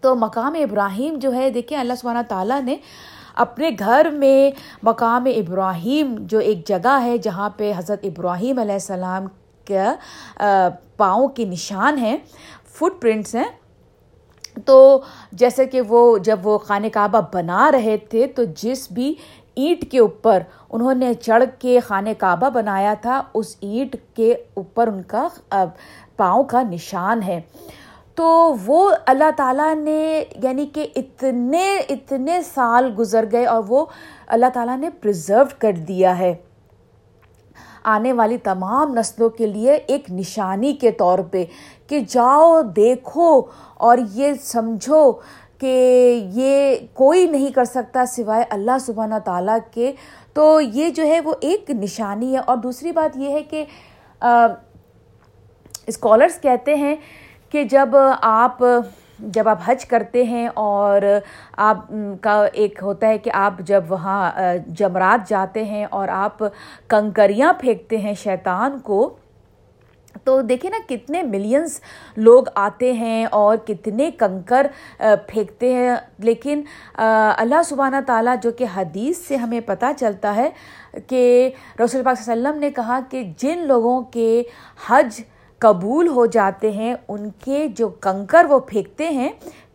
تو 0.00 0.14
مقام 0.14 0.54
ابراہیم 0.62 1.18
جو 1.18 1.32
ہے، 1.34 1.50
دیکھیں 1.50 1.78
اللہ 1.78 1.94
سبحانہ 2.00 2.22
تعالیٰ 2.28 2.60
نے 2.62 2.76
اپنے 3.44 3.70
گھر 3.78 4.10
میں 4.12 4.50
مقام 4.82 5.26
ابراہیم 5.36 6.14
جو 6.20 6.38
ایک 6.38 6.66
جگہ 6.68 6.98
ہے 7.02 7.16
جہاں 7.18 7.48
پہ 7.56 7.72
حضرت 7.76 8.04
ابراہیم 8.04 8.58
علیہ 8.58 8.72
السلام 8.72 9.26
کا 9.66 9.94
پاؤں 10.96 11.28
کے 11.28 11.44
نشان 11.44 11.98
ہیں 11.98 12.16
فٹ 12.72 13.00
پرنٹس 13.02 13.34
ہیں۔ 13.34 13.48
تو 14.64 14.78
جیسے 15.32 15.66
کہ 15.66 15.80
وہ 15.88 16.18
جب 16.18 16.46
وہ 16.46 16.58
خانہ 16.58 16.86
کعبہ 16.92 17.20
بنا 17.32 17.70
رہے 17.72 17.96
تھے، 18.10 18.26
تو 18.26 18.44
جس 18.56 18.90
بھی 18.92 19.14
اینٹ 19.58 19.90
کے 19.90 19.98
اوپر 19.98 20.42
انہوں 20.70 20.94
نے 20.94 21.14
چڑھ 21.14 21.44
کے 21.58 21.78
خانہ 21.80 22.08
کعبہ 22.18 22.50
بنایا 22.50 22.94
تھا، 23.02 23.22
اس 23.34 23.56
اینٹ 23.60 23.96
کے 24.16 24.34
اوپر 24.54 24.86
ان 24.86 25.02
کا 25.02 25.28
پاؤں 26.16 26.44
کا 26.44 26.62
نشان 26.62 27.22
ہے۔ 27.22 27.40
تو 28.14 28.54
وہ 28.66 28.90
اللہ 29.06 29.30
تعالیٰ 29.36 29.74
نے 29.74 30.24
یعنی 30.42 30.66
کہ 30.66 30.86
اتنے 30.96 31.76
اتنے 31.88 32.40
سال 32.42 32.90
گزر 32.98 33.24
گئے 33.32 33.44
اور 33.46 33.62
وہ 33.68 33.84
اللہ 34.26 34.46
تعالیٰ 34.54 34.76
نے 34.76 34.90
پرزرو 34.90 35.44
کر 35.58 35.72
دیا 35.88 36.18
ہے۔ 36.18 36.34
آنے 37.84 38.12
والی 38.12 38.36
تمام 38.38 38.94
نسلوں 38.94 39.28
کے 39.28 39.46
لیے 39.46 39.72
ایک 39.86 40.10
نشانی 40.10 40.72
کے 40.72 40.90
طور 40.90 41.18
پہ 41.30 41.44
کہ 41.88 42.00
جاؤ، 42.08 42.60
دیکھو 42.76 43.40
اور 43.74 43.98
یہ 44.12 44.32
سمجھو 44.42 45.12
کہ 45.58 46.20
یہ 46.32 46.76
کوئی 46.94 47.26
نہیں 47.26 47.52
کر 47.52 47.64
سکتا 47.64 48.06
سوائے 48.06 48.44
اللہ 48.50 48.78
سبحانہ 48.80 49.14
تعالیٰ 49.24 49.58
کے۔ 49.70 49.92
تو 50.32 50.60
یہ 50.60 50.90
جو 50.90 51.04
ہے 51.04 51.20
وہ 51.20 51.34
ایک 51.40 51.70
نشانی 51.70 52.32
ہے۔ 52.32 52.38
اور 52.38 52.56
دوسری 52.56 52.92
بات 52.92 53.16
یہ 53.16 53.30
ہے 53.30 53.42
کہ 53.42 53.64
اسکالرس 55.86 56.40
کہتے 56.40 56.74
ہیں 56.74 56.96
کہ 57.50 57.64
جب 57.64 57.88
آپ 58.20 58.64
جب 59.18 59.48
آپ 59.48 59.58
حج 59.64 59.84
کرتے 59.84 60.24
ہیں 60.24 60.48
اور 60.54 61.02
آپ 61.56 61.86
کا 62.20 62.46
ایک 62.52 62.78
ہوتا 62.82 63.06
ہے 63.06 63.18
کہ 63.18 63.30
آپ 63.34 63.54
جب 63.58 63.84
وہاں 63.88 64.30
جمرات 64.66 65.28
جاتے 65.28 65.64
ہیں 65.64 65.86
اور 65.90 66.08
آپ 66.08 66.38
کنکریاں 66.88 67.52
پھینکتے 67.60 67.98
ہیں 67.98 68.14
شیطان 68.14 68.78
کو 68.78 69.16
تو 70.24 70.40
دیکھیں 70.42 70.70
نا 70.70 70.78
کتنے 70.88 71.22
ملینس 71.22 71.80
لوگ 72.16 72.44
آتے 72.54 72.92
ہیں 72.92 73.24
اور 73.32 73.56
کتنے 73.66 74.10
کنکر 74.18 74.66
پھینکتے 74.98 75.72
ہیں۔ 75.74 75.96
لیکن 76.18 76.62
اللہ 76.94 77.62
سبحانہ 77.64 77.96
تعالیٰ 78.06 78.34
جو 78.42 78.50
کہ 78.50 78.64
حدیث 78.74 79.18
سے 79.18 79.36
ہمیں 79.36 79.60
پتہ 79.66 79.86
چلتا 79.98 80.34
ہے 80.36 80.48
کہ 81.06 81.50
رسول 81.80 82.02
پاک 82.02 82.18
صلی 82.18 82.32
اللہ 82.32 82.48
علیہ 82.48 82.48
وسلم 82.48 82.60
نے 82.60 82.70
کہا 82.70 83.00
کہ 83.10 83.22
جن 83.38 83.66
لوگوں 83.66 84.00
کے 84.12 84.42
حج 84.88 85.20
قبول 85.60 86.08
ہو 86.08 86.26
جاتے 86.26 86.70
ہیں، 86.70 86.94
ان 87.08 87.28
کے 87.44 87.66
جو 87.76 87.88
کنکر 87.88 88.46
وہ 88.48 88.58
پھینکتے 88.58 89.08
ہیں 89.10 89.28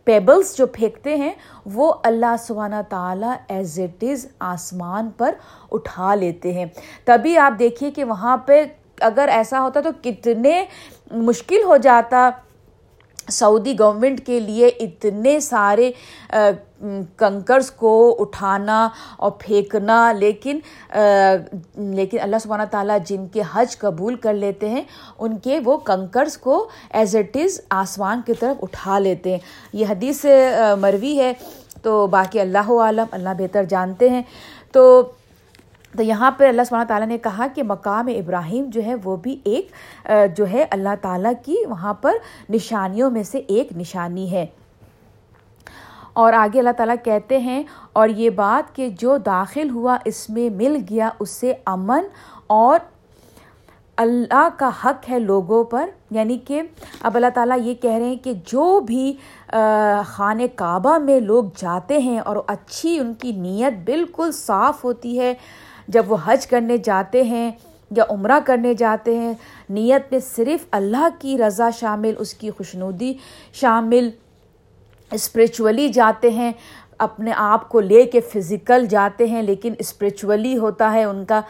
پیبلس 0.04 0.56
جو 0.56 0.66
پھینکتے 0.66 1.14
ہیں، 1.16 1.32
وہ 1.74 1.92
اللہ 2.04 2.34
سبحانہ 2.38 2.80
تعالیٰ 2.88 3.34
ایز 3.48 3.78
اٹ 3.78 4.04
از 4.04 4.26
آسمان 4.38 5.10
پر 5.16 5.34
اٹھا 5.72 6.14
لیتے 6.14 6.52
ہیں۔ 6.52 6.64
تبھی 7.04 7.36
آپ 7.38 7.58
دیکھیے 7.58 7.90
کہ 7.90 8.04
وہاں 8.04 8.36
پہ 8.36 8.64
اگر 9.04 9.28
ایسا 9.32 9.60
ہوتا 9.62 9.80
تو 9.80 9.90
کتنے 10.02 10.64
مشکل 11.12 11.62
ہو 11.66 11.76
جاتا 11.76 12.30
سعودی 13.30 13.74
گورنمنٹ 13.78 14.20
کے 14.26 14.38
لیے 14.40 14.66
اتنے 14.80 15.38
سارے 15.40 15.90
کنکرس 17.18 17.70
کو 17.70 17.94
اٹھانا 18.20 18.88
اور 19.16 19.30
پھینکنا، 19.38 20.12
لیکن 20.12 20.58
لیکن 21.94 22.18
اللہ 22.22 22.36
سبحانہ 22.42 22.62
تعالیٰ 22.70 22.98
جن 23.06 23.26
کے 23.26 23.42
حج 23.52 23.78
قبول 23.78 24.14
کر 24.16 24.34
لیتے 24.34 24.68
ہیں، 24.68 24.82
ان 25.18 25.36
کے 25.44 25.58
وہ 25.64 25.76
کنکرس 25.84 26.36
کو 26.38 26.68
ایز 26.90 27.16
اٹ 27.16 27.36
از 27.36 27.60
آسمان 27.70 28.20
کی 28.26 28.34
طرف 28.40 28.62
اٹھا 28.62 28.98
لیتے 28.98 29.30
ہیں۔ 29.30 29.38
یہ 29.72 29.86
حدیث 29.90 30.24
مروی 30.80 31.18
ہے 31.18 31.32
تو 31.82 32.06
باقی 32.06 32.40
اللہ 32.40 32.70
عالم 32.80 33.06
اللہ 33.10 33.34
بہتر 33.38 33.64
جانتے 33.70 34.08
ہیں۔ 34.10 34.22
تو 34.72 35.02
تو 35.96 36.02
یہاں 36.02 36.30
پہ 36.38 36.48
اللہ 36.48 36.62
سبحانہ 36.68 36.88
تعالیٰ 36.88 37.08
نے 37.08 37.18
کہا 37.18 37.46
کہ 37.54 37.62
مقام 37.62 38.06
ابراہیم 38.16 38.64
جو 38.72 38.82
ہے 38.84 38.94
وہ 39.04 39.16
بھی 39.16 39.36
ایک 39.44 39.70
جو 40.36 40.48
ہے 40.52 40.64
اللہ 40.70 40.94
تعالیٰ 41.02 41.32
کی 41.44 41.56
وہاں 41.68 41.94
پر 41.94 42.14
نشانیوں 42.50 43.10
میں 43.10 43.22
سے 43.22 43.38
ایک 43.38 43.72
نشانی 43.76 44.30
ہے۔ 44.30 44.46
اور 46.12 46.32
آگے 46.32 46.58
اللہ 46.58 46.76
تعالیٰ 46.76 46.96
کہتے 47.04 47.38
ہیں، 47.38 47.62
اور 47.92 48.08
یہ 48.08 48.30
بات 48.30 48.74
کہ 48.76 48.88
جو 49.00 49.16
داخل 49.26 49.70
ہوا 49.70 49.96
اس 50.04 50.28
میں 50.30 50.48
مل 50.56 50.76
گیا، 50.90 51.08
اس 51.20 51.30
سے 51.30 51.54
امن 51.66 52.06
اور 52.46 52.78
اللہ 53.98 54.48
کا 54.56 54.68
حق 54.84 55.08
ہے 55.10 55.18
لوگوں 55.18 55.62
پر۔ 55.64 55.90
یعنی 56.10 56.38
کہ 56.46 56.60
اب 57.02 57.14
اللہ 57.14 57.30
تعالیٰ 57.34 57.58
یہ 57.62 57.74
کہہ 57.82 57.90
رہے 57.90 58.04
ہیں 58.04 58.16
کہ 58.24 58.32
جو 58.46 58.78
بھی 58.86 59.12
خانہ 60.06 60.42
کعبہ 60.56 60.96
میں 60.98 61.18
لوگ 61.20 61.44
جاتے 61.56 61.98
ہیں 61.98 62.18
اور 62.18 62.36
اچھی 62.46 62.98
ان 62.98 63.12
کی 63.14 63.32
نیت 63.32 63.84
بالکل 63.84 64.32
صاف 64.32 64.84
ہوتی 64.84 65.18
ہے 65.20 65.32
جب 65.88 66.12
وہ 66.12 66.16
حج 66.24 66.46
کرنے 66.46 66.76
جاتے 66.76 67.22
ہیں 67.22 67.52
یا 67.90 68.04
عمرہ 68.08 68.38
کرنے 68.44 68.74
جاتے 68.74 69.18
ہیں، 69.18 69.34
نیت 69.70 70.02
میں 70.10 70.20
صرف 70.20 70.66
اللہ 70.70 71.08
کی 71.18 71.38
رضا 71.38 71.70
شامل، 71.70 72.14
اس 72.18 72.34
کی 72.34 72.50
خوشنودی 72.50 73.14
شامل 73.52 74.10
اسپریچولی 75.12 75.88
جاتے 75.88 76.30
ہیں، 76.30 76.52
اپنے 76.98 77.32
آپ 77.36 77.68
کو 77.68 77.80
لے 77.80 78.04
کے 78.04 78.20
فزیکل 78.20 78.86
جاتے 78.86 79.26
ہیں، 79.26 79.42
لیکن 79.42 79.74
اسپریچولی 79.78 80.58
ہوتا 80.58 80.92
ہے 80.92 81.04
ان 81.04 81.24
کا۔ 81.24 81.40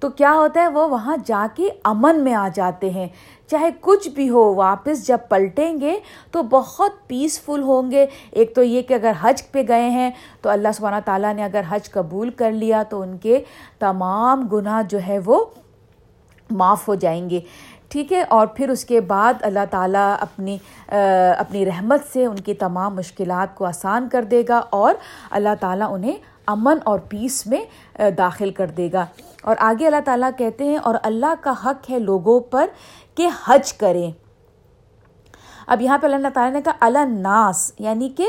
تو 0.00 0.08
کیا 0.08 0.32
ہوتا 0.32 0.60
ہے، 0.60 0.68
وہ 0.68 0.88
وہاں 0.88 1.16
جا 1.24 1.46
کے 1.56 1.68
امن 1.84 2.20
میں 2.20 2.34
آ 2.34 2.48
جاتے 2.54 2.90
ہیں۔ 2.90 3.08
چاہے 3.50 3.70
کچھ 3.80 4.08
بھی 4.08 4.30
ہو، 4.30 4.54
واپس 4.54 5.06
جب 5.06 5.18
پلٹیں 5.28 5.80
گے 5.80 5.98
تو 6.30 6.42
بہت 6.42 6.90
پیسفل 7.06 7.62
ہوں 7.62 7.90
گے۔ 7.90 8.06
ایک 8.30 8.54
تو 8.54 8.62
یہ 8.62 8.82
کہ 8.82 8.94
اگر 8.94 9.12
حج 9.20 9.42
پہ 9.52 9.62
گئے 9.68 9.90
ہیں 9.90 10.10
تو 10.40 10.50
اللہ 10.50 10.68
سبحانہ 10.74 11.00
تعالیٰ 11.04 11.34
نے 11.34 11.44
اگر 11.44 11.62
حج 11.68 11.90
قبول 11.90 12.30
کر 12.30 12.52
لیا 12.52 12.82
تو 12.82 13.02
ان 13.02 13.18
کے 13.18 13.42
تمام 13.78 14.48
گناہ 14.48 14.82
جو 14.88 14.98
ہے 15.08 15.18
وہ 15.24 15.44
معاف 16.50 16.88
ہو 16.88 16.94
جائیں 16.94 17.30
گے۔ 17.30 17.40
ٹھیک 17.88 18.12
ہے؟ 18.12 18.22
اور 18.22 18.46
پھر 18.46 18.68
اس 18.68 18.84
کے 18.84 19.00
بعد 19.00 19.34
اللہ 19.40 19.64
تعالیٰ 19.70 20.16
اپنی 20.20 20.58
اپنی 21.38 21.66
رحمت 21.66 22.00
سے 22.12 22.26
ان 22.26 22.36
کی 22.36 22.54
تمام 22.54 22.94
مشکلات 22.94 23.54
کو 23.54 23.64
آسان 23.64 24.08
کر 24.12 24.22
دے 24.22 24.42
گا 24.48 24.60
اور 24.70 24.94
اللہ 25.30 25.54
تعالیٰ 25.60 25.92
انہیں 25.92 26.16
امن 26.50 26.78
اور 26.84 26.98
پیس 27.08 27.46
میں 27.46 27.64
داخل 28.18 28.50
کر 28.50 28.66
دے 28.66 28.88
گا۔ 28.92 29.04
اور 29.42 29.56
آگے 29.58 29.86
اللہ 29.86 30.00
تعالیٰ 30.04 30.30
کہتے 30.38 30.64
ہیں، 30.64 30.76
اور 30.76 30.94
اللہ 31.02 31.34
کا 31.40 31.52
حق 31.64 31.90
ہے 31.90 31.98
لوگوں 31.98 32.40
پر 32.40 32.66
کہ 33.14 33.28
حج 33.46 33.72
کریں۔ 33.72 34.10
اب 35.66 35.80
یہاں 35.82 35.98
پہ 35.98 36.06
اللہ 36.06 36.28
تعالیٰ 36.34 36.52
نے 36.52 36.62
کہا 36.62 36.72
الناس 36.80 37.72
یعنی 37.78 38.08
کہ 38.08 38.26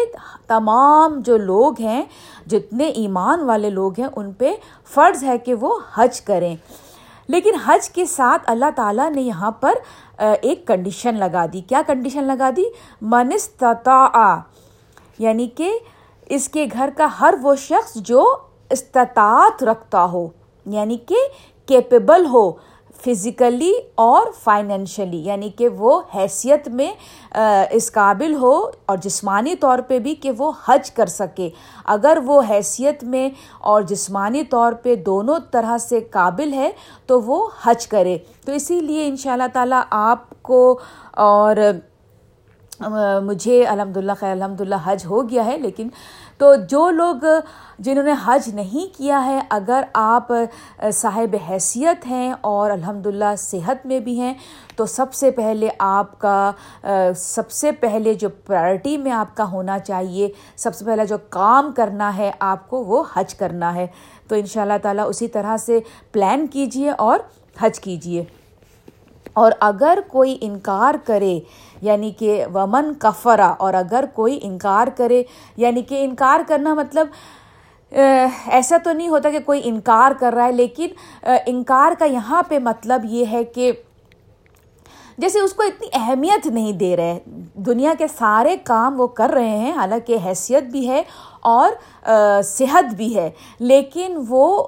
تمام 0.48 1.20
جو 1.20 1.38
لوگ 1.38 1.82
ہیں، 1.82 2.04
جتنے 2.46 2.86
ایمان 2.86 3.44
والے 3.44 3.70
لوگ 3.70 4.00
ہیں، 4.00 4.08
ان 4.16 4.32
پہ 4.34 4.54
فرض 4.94 5.24
ہے 5.24 5.38
کہ 5.38 5.54
وہ 5.54 5.80
حج 5.96 6.22
کریں۔ 6.22 6.56
لیکن 7.28 7.56
حج 7.66 7.90
کے 7.90 8.06
ساتھ 8.06 8.44
اللہ 8.46 8.70
تعالیٰ 8.76 9.10
نے 9.12 9.22
یہاں 9.22 9.52
پر 9.52 9.74
ایک 10.18 10.68
کنڈیشن 10.68 11.16
لگا 11.16 11.46
دی۔ 11.54 11.62
کیا 11.62 11.82
کنڈیشن 11.88 12.24
لگا 12.24 12.50
دی؟ 12.56 12.64
منستطاع 13.02 14.36
یعنی 15.20 15.48
کہ 15.48 15.72
اس 16.30 16.50
کے 16.50 16.66
گھر 16.74 16.90
کا 16.98 17.08
ہر 17.22 17.34
وہ 17.42 17.56
شخص 17.56 17.94
جو 17.96 18.36
استطاعت 18.70 19.64
رکھتا 19.64 20.06
ہو 20.06 20.28
یعنی 20.66 20.98
کہ 20.98 21.16
کیپیبل 21.66 22.26
ہو 22.26 22.52
فزیکلی 23.06 23.74
اور 23.96 24.26
فائنینشلی 24.44 25.18
یعنی 25.18 25.50
کہ 25.50 25.68
وہ 25.68 26.02
حیثیت 26.16 26.68
میں 26.68 26.92
اس 27.72 27.92
قابل 27.92 28.36
ہو 28.36 28.72
اور 28.86 28.98
جسمانی 28.98 29.56
طور 29.56 29.80
پہ 29.80 30.00
بھی 30.00 30.16
کہ 30.16 30.32
وہ 30.38 30.52
حج 30.68 30.92
کر 30.92 31.06
سکے۔ 31.06 31.50
اگر 31.86 32.18
وہ 32.26 32.42
حیثیت 32.50 33.04
میں 33.04 33.30
اور 33.60 33.82
جسمانی 33.82 34.44
طور 34.44 34.74
پہ 34.74 34.96
دونوں 34.96 35.40
طرح 35.52 35.78
سے 35.78 36.00
قابل 36.02 36.54
ہے 36.54 36.72
تو 37.06 37.22
وہ 37.22 37.48
حج 37.64 37.88
کرے۔ 37.88 38.18
تو 38.46 38.52
اسی 38.52 38.80
لیے 38.80 39.08
ان 39.08 39.16
شاء 39.16 39.34
اللہ 39.34 39.52
تعالیٰ 39.54 39.82
آپ 39.90 40.44
کو 40.44 40.80
اور 41.12 41.56
مجھے 43.24 43.66
الحمد 43.66 43.98
للہ 43.98 44.12
خیر 44.20 44.32
الحمد 44.32 44.62
للہ 44.62 44.76
حج 44.84 45.06
ہو 45.06 45.30
گیا 45.30 45.46
ہے، 45.46 45.58
لیکن 45.58 45.90
تو 46.38 46.54
جو 46.70 46.90
لوگ، 46.90 47.26
جنہوں 47.80 48.04
نے 48.04 48.14
حج 48.26 48.50
نہیں 48.54 48.98
کیا 48.98 49.26
ہے، 49.26 49.40
اگر 49.50 49.84
آپ 49.94 50.32
صاحب 50.94 51.36
حیثیت 51.50 52.06
ہیں 52.08 52.34
اور 52.42 52.72
الحمد 52.72 53.08
للہ 53.08 53.36
صحت 53.38 53.86
میں 53.86 54.00
بھی 54.00 54.20
ہیں، 54.20 54.34
تو 54.76 54.86
سب 54.86 55.14
سے 55.14 55.32
پہلے 55.32 55.70
آپ 55.80 56.20
کا 56.20 56.52
سب 57.16 57.52
سے 57.52 57.72
پہلے 57.72 58.14
جو 58.14 58.30
پرائرٹی 58.30 58.98
میں 58.98 59.12
آپ 59.12 59.36
کا 59.38 59.52
ہونا 59.52 59.80
چاہیے، 59.80 60.30
سب 60.56 60.76
سے 60.76 60.86
پہلے 60.86 61.06
جو 61.06 61.18
کام 61.30 61.72
کرنا 61.72 62.16
ہے 62.18 62.32
آپ 62.40 62.70
کو، 62.70 62.84
وہ 62.84 63.04
حج 63.14 63.36
کرنا 63.36 63.76
ہے۔ 63.76 63.88
تو 64.28 64.36
ان 64.36 64.46
شاء 64.46 64.62
اللہ 64.62 64.78
تعالیٰ 64.82 65.06
اسی 65.08 65.28
طرح 65.28 65.58
سے 65.58 65.80
پلان 66.12 66.48
کیجیے 66.48 66.90
اور 66.90 67.20
حج 67.60 67.80
کیجیے 67.80 68.24
اور 69.34 69.52
اگر 69.60 70.00
کوئی 70.08 70.38
انکار 70.42 70.96
کرے 71.06 71.40
یعنی 71.82 72.12
کہ 72.12 72.46
ومن 72.54 72.94
کفرا 73.00 73.48
اور 73.60 73.74
اگر 73.74 74.06
کوئی 74.14 74.40
انکار 74.44 74.88
کرے 74.98 75.22
یعنی 75.58 75.82
کہ 75.82 76.04
انکار 76.04 76.40
کرنا 76.48 76.74
مطلب 76.74 77.08
ایسا 77.92 78.78
تو 78.84 78.92
نہیں 78.92 79.08
ہوتا 79.08 79.30
کہ 79.30 79.40
کوئی 79.46 79.62
انکار 79.64 80.12
کر 80.20 80.34
رہا 80.34 80.46
ہے، 80.46 80.52
لیکن 80.52 80.88
انکار 81.46 81.92
کا 82.00 82.06
یہاں 82.06 82.44
پہ 82.50 82.60
مطلب 82.60 83.06
یہ 83.10 83.26
ہے 83.32 83.44
کہ 83.44 83.72
جیسے 85.18 85.40
اس 85.40 85.54
کو 85.54 85.64
اتنی 85.64 85.88
اہمیت 85.94 86.46
نہیں 86.48 86.72
دے 86.74 86.96
رہے۔ 86.98 87.20
دنیا 87.66 87.94
کے 87.98 88.08
سارے 88.08 88.56
کام 88.64 89.00
وہ 89.02 89.08
کر 89.08 89.30
رہے 89.30 89.58
ہیں، 89.58 89.72
حالانکہ 89.72 90.18
حیثیت 90.26 90.64
بھی 90.64 90.88
ہے 90.90 91.02
اور 91.42 91.72
صحت 92.44 92.94
بھی 92.96 93.16
ہے، 93.16 93.30
لیکن 93.60 94.18
وہ 94.30 94.68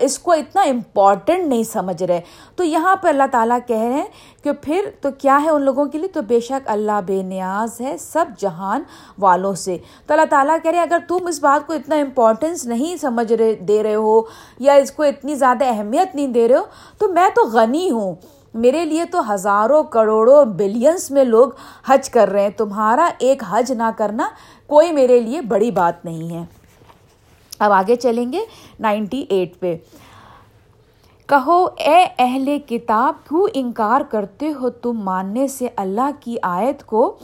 اس 0.00 0.18
کو 0.18 0.32
اتنا 0.32 0.62
امپورٹنٹ 0.62 1.46
نہیں 1.48 1.62
سمجھ 1.62 2.02
رہے۔ 2.02 2.20
تو 2.56 2.64
یہاں 2.64 2.94
پہ 2.96 3.08
اللہ 3.08 3.30
تعالیٰ 3.30 3.58
کہہ 3.66 3.76
رہے 3.76 3.92
ہیں 3.92 4.06
کہ 4.44 4.52
پھر 4.62 4.88
تو 5.00 5.08
کیا 5.18 5.38
ہے 5.42 5.50
ان 5.50 5.62
لوگوں 5.62 5.84
کے 5.84 5.98
لیے؟ 5.98 6.08
تو 6.08 6.22
بے 6.22 6.40
شک 6.40 6.68
اللہ 6.70 7.00
بے 7.06 7.22
نیاز 7.22 7.80
ہے 7.80 7.96
سب 8.00 8.26
جہان 8.38 8.82
والوں 9.18 9.54
سے۔ 9.54 9.76
تو 10.06 10.14
اللہ 10.14 10.26
تعالیٰ 10.30 10.56
کہہ 10.62 10.70
رہے 10.70 10.78
ہیں، 10.78 10.86
اگر 10.86 11.04
تم 11.08 11.26
اس 11.26 11.40
بات 11.40 11.66
کو 11.66 11.72
اتنا 11.72 11.96
امپورٹنس 11.96 12.64
نہیں 12.66 12.96
سمجھ 12.96 13.32
رہے، 13.32 13.52
دے 13.68 13.82
رہے 13.82 13.94
ہو 13.94 14.20
یا 14.58 14.72
اس 14.74 14.90
کو 14.90 15.02
اتنی 15.02 15.34
زیادہ 15.34 15.64
اہمیت 15.68 16.14
نہیں 16.14 16.26
دے 16.28 16.48
رہے 16.48 16.56
ہو، 16.56 16.64
تو 16.98 17.08
میں 17.08 17.28
تو 17.34 17.46
غنی 17.48 17.90
ہوں۔ 17.90 18.14
میرے 18.54 18.84
لیے 18.84 19.04
تو 19.04 19.20
ہزاروں 19.32 19.82
کروڑوں 19.84 20.44
بلینس 20.58 21.10
میں 21.10 21.24
لوگ 21.24 21.48
حج 21.88 22.08
کر 22.10 22.28
رہے 22.28 22.42
ہیں۔ 22.42 22.50
تمہارا 22.56 23.08
ایک 23.18 23.42
حج 23.48 23.72
نہ 23.72 23.90
کرنا 23.96 24.28
کوئی 24.66 24.92
میرے 24.92 25.20
لیے 25.20 25.40
بڑی 25.40 25.70
بات 25.70 26.04
نہیں 26.04 26.40
ہے۔ 26.40 26.44
اب 27.58 27.72
آگے 27.72 27.96
چلیں 27.96 28.32
گے 28.32 28.38
نائنٹی 28.80 29.24
ایٹ 29.28 29.60
پہ۔ 29.60 29.76
کہو، 31.26 31.66
اے 31.76 32.06
اہل 32.18 32.58
کتاب، 32.66 33.28
کیوں 33.28 33.46
انکار 33.54 34.00
کرتے 34.00 34.52
ہو 34.52 34.70
تم 34.70 34.92
ماننے 34.92 35.48
سے 35.48 35.68
اللہ 35.76 36.10
کی 36.20 36.36
آیت 36.42 36.86
کو؟ 36.86 37.16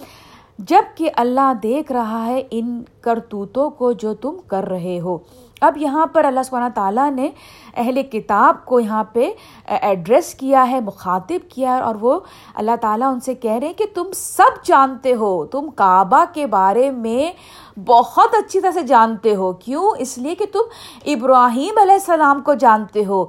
جبکہ 0.58 1.11
اللہ 1.16 1.52
دیکھ 1.62 1.92
رہا 1.92 2.26
ہے 2.26 2.42
ان 2.50 2.82
کرتوتوں 3.00 3.70
کو 3.70 3.92
جو 3.92 4.14
تم 4.14 4.37
کر 4.46 4.68
رہے 4.68 5.00
ہو۔ 5.00 5.18
اب 5.62 5.76
یہاں 5.76 6.07
پر 6.07 6.25
اللہ 6.25 6.42
سبحانہ 6.42 6.69
تعالیٰ 6.75 7.11
نے 7.11 7.28
اہل 7.76 8.02
کتاب 8.02 8.64
کو 8.64 8.81
یہاں 8.81 9.04
پہ 9.04 9.31
ایڈریس 9.66 10.35
کیا 10.35 10.71
ہے، 10.71 10.81
مخاطب 10.81 11.50
کیا 11.50 11.76
ہے، 11.76 11.81
اور 11.81 11.95
وہ 12.00 12.19
اللہ 12.54 12.76
تعالیٰ 12.81 13.12
ان 13.12 13.21
سے 13.21 13.35
کہہ 13.35 13.52
رہے 13.52 13.66
ہیں 13.66 13.75
کہ 13.75 13.85
تم 13.95 14.11
سب 14.14 14.64
جانتے 14.64 15.14
ہو، 15.14 15.47
تم 15.47 15.71
کعبہ 15.76 16.25
کے 16.35 16.47
بارے 16.47 16.90
میں 16.90 17.33
بہت 17.78 18.35
اچھی 18.35 18.61
طرح 18.61 18.71
سے 18.71 18.83
جانتے 18.83 19.35
ہو۔ 19.35 19.52
کیوں؟ 19.52 19.90
اس 19.99 20.19
لیے 20.19 20.35
کہ 20.35 20.47
تم 20.52 20.61
ابراہیم 21.07 21.78
علیہ 21.83 21.92
السلام 21.92 22.40
کو 22.40 22.54
جانتے 22.54 23.04
ہو۔ 23.04 23.25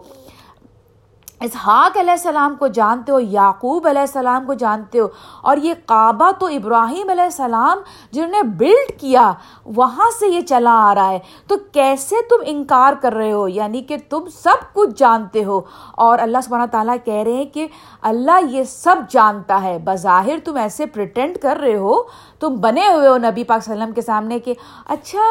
اسحاق 1.44 1.98
علیہ 1.98 2.12
السلام 2.12 2.56
کو 2.60 2.68
جانتے 2.68 3.12
ہو، 3.12 3.20
یعقوب 3.20 3.88
علیہ 3.88 4.02
السلام 4.02 4.46
کو 4.46 4.54
جانتے 4.54 5.00
ہو، 5.00 5.08
اور 5.42 5.58
یہ 5.58 5.74
کعبہ 5.86 6.32
تو 6.40 6.46
ابراہیم 6.46 7.10
علیہ 7.10 7.24
السلام 7.24 7.78
جنہوں 8.12 8.30
نے 8.30 8.44
بلڈ 8.44 9.00
کیا، 9.00 9.34
وہاں 9.66 10.10
سے 10.20 10.28
یہ 10.28 10.42
چلا 10.42 10.74
آ 10.74 10.96
رہا 10.96 11.10
ہے۔ 11.10 11.20
تو 11.48 11.56
کیسے 11.72 12.16
تم 12.30 12.36
انکار 12.46 12.94
کر 13.02 13.14
رہے 13.14 13.32
ہو؟ 13.32 13.48
یعنی 13.48 13.82
کہ 13.82 13.98
تم 14.10 14.24
سب 14.44 14.74
کچھ 14.74 14.90
جانتے 14.98 15.44
ہو۔ 15.44 15.62
اور 15.92 16.20
اللہ 16.20 16.38
سبحانہ 16.44 16.66
تعالیٰ 16.72 16.96
کہہ 17.06 17.24
رہے 17.24 17.34
ہیں 17.34 17.46
کہ 17.46 17.68
اللہ 18.02 18.52
یہ 18.52 18.64
سب 18.64 18.96
جانتا 19.10 19.62
ہے۔ 19.64 19.78
بظاہر 19.84 20.38
تم 20.46 20.56
ایسے 20.56 20.86
پریٹینڈ 20.86 21.38
کر 21.38 21.58
رہے 21.58 21.76
ہو، 21.76 22.04
تم 22.40 22.56
بنے 22.56 22.88
ہوئے 22.94 23.08
ہو 23.08 23.18
نبی 23.18 23.44
پاک 23.44 23.64
صلی 23.64 23.74
اللہ 23.74 23.84
علیہ 23.84 23.84
وسلم 23.84 23.94
کے 23.94 24.02
سامنے 24.02 24.40
کہ 24.40 24.54
اچھا 24.86 25.22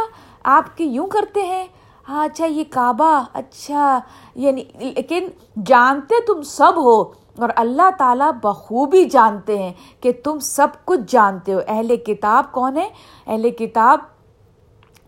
آپ 0.44 0.76
کے 0.76 0.84
یوں 0.84 1.06
کرتے 1.06 1.42
ہیں؟ 1.42 1.66
ہاں 2.08 2.24
اچھا 2.24 2.46
یہ 2.46 2.64
کعبہ 2.70 3.22
اچھا 3.32 3.98
یعنی 4.34 4.64
لیکن 4.78 5.26
جانتے 5.66 6.14
تم 6.26 6.42
سب 6.42 6.72
ہو 6.76 7.00
اور 7.38 7.48
اللہ 7.56 7.90
تعالیٰ 7.98 8.30
بخوبی 8.42 9.04
جانتے 9.04 9.58
ہیں 9.58 9.72
کہ 10.00 10.12
تم 10.24 10.38
سب 10.38 10.68
کچھ 10.84 11.00
جانتے 11.08 11.54
ہو۔ 11.54 11.60
اہل 11.68 11.96
کتاب 11.96 12.52
کون 12.52 12.76
ہے 12.76 12.88
اہل 13.26 13.50
کتاب، 13.50 14.00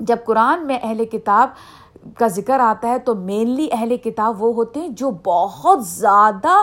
جب 0.00 0.16
قرآن 0.26 0.66
میں 0.66 0.78
اہل 0.82 1.04
کتاب 1.04 1.48
کا 2.18 2.26
ذکر 2.26 2.60
آتا 2.60 2.88
ہے 2.88 2.98
تو 2.98 3.14
مینلی 3.14 3.68
اہل 3.72 3.96
کتاب 3.96 4.42
وہ 4.42 4.52
ہوتے 4.54 4.80
ہیں 4.80 4.88
جو 4.88 5.10
بہت 5.24 5.86
زیادہ 5.86 6.62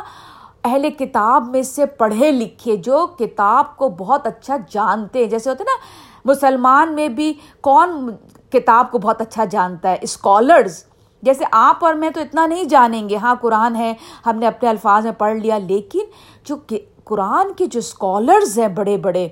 اہل 0.64 0.90
کتاب 0.90 1.48
میں 1.50 1.62
سے 1.64 1.86
پڑھے 1.86 2.32
لکھے، 2.32 2.76
جو 2.76 3.06
کتاب 3.20 3.78
کو 3.78 3.90
بہت 3.90 4.28
اچھا 4.28 4.58
جانتے 4.70 5.20
ہیں۔ 5.20 5.26
جیسے 5.26 5.50
ہوتے 5.50 5.64
نا، 5.64 5.78
مسلمان 6.26 6.96
میں 6.96 7.08
بھی 7.08 7.34
کون 7.62 8.10
کتاب 8.52 8.92
کو 8.92 8.98
بہت 8.98 9.22
اچھا 9.22 9.46
جانتا 9.46 9.92
ہے 9.92 9.98
اسکالرز 10.02 10.84
جیسے 11.24 11.46
آپ 11.52 11.86
اور 11.86 11.94
میں 11.94 12.10
تو 12.10 12.20
اتنا 12.20 12.46
نہیں 12.46 12.64
جانیں 12.64 13.08
گے 13.10 13.16
ہاں 13.16 13.36
قرآن 13.42 13.76
ہے، 13.76 13.94
ہم 14.26 14.38
نے 14.38 14.48
اپنے 14.48 14.70
الفاظ 14.70 15.04
میں 15.04 15.14
پڑھ 15.18 15.38
لیا، 15.38 15.58
لیکن 15.58 16.06
جو 16.44 16.56
قرآن 17.04 17.54
کے 17.54 17.66
جو 17.66 17.80
اسکالرز 17.80 18.58
ہیں 18.60 18.68
بڑے 18.68 18.98
بڑے، 18.98 19.28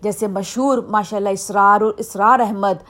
جیسے 0.00 0.26
مشہور 0.26 0.78
ماشاء 0.88 1.16
اللہ 1.16 1.28
اسرار 1.28 1.80
اسرار 1.80 2.40
احمد، 2.40 2.82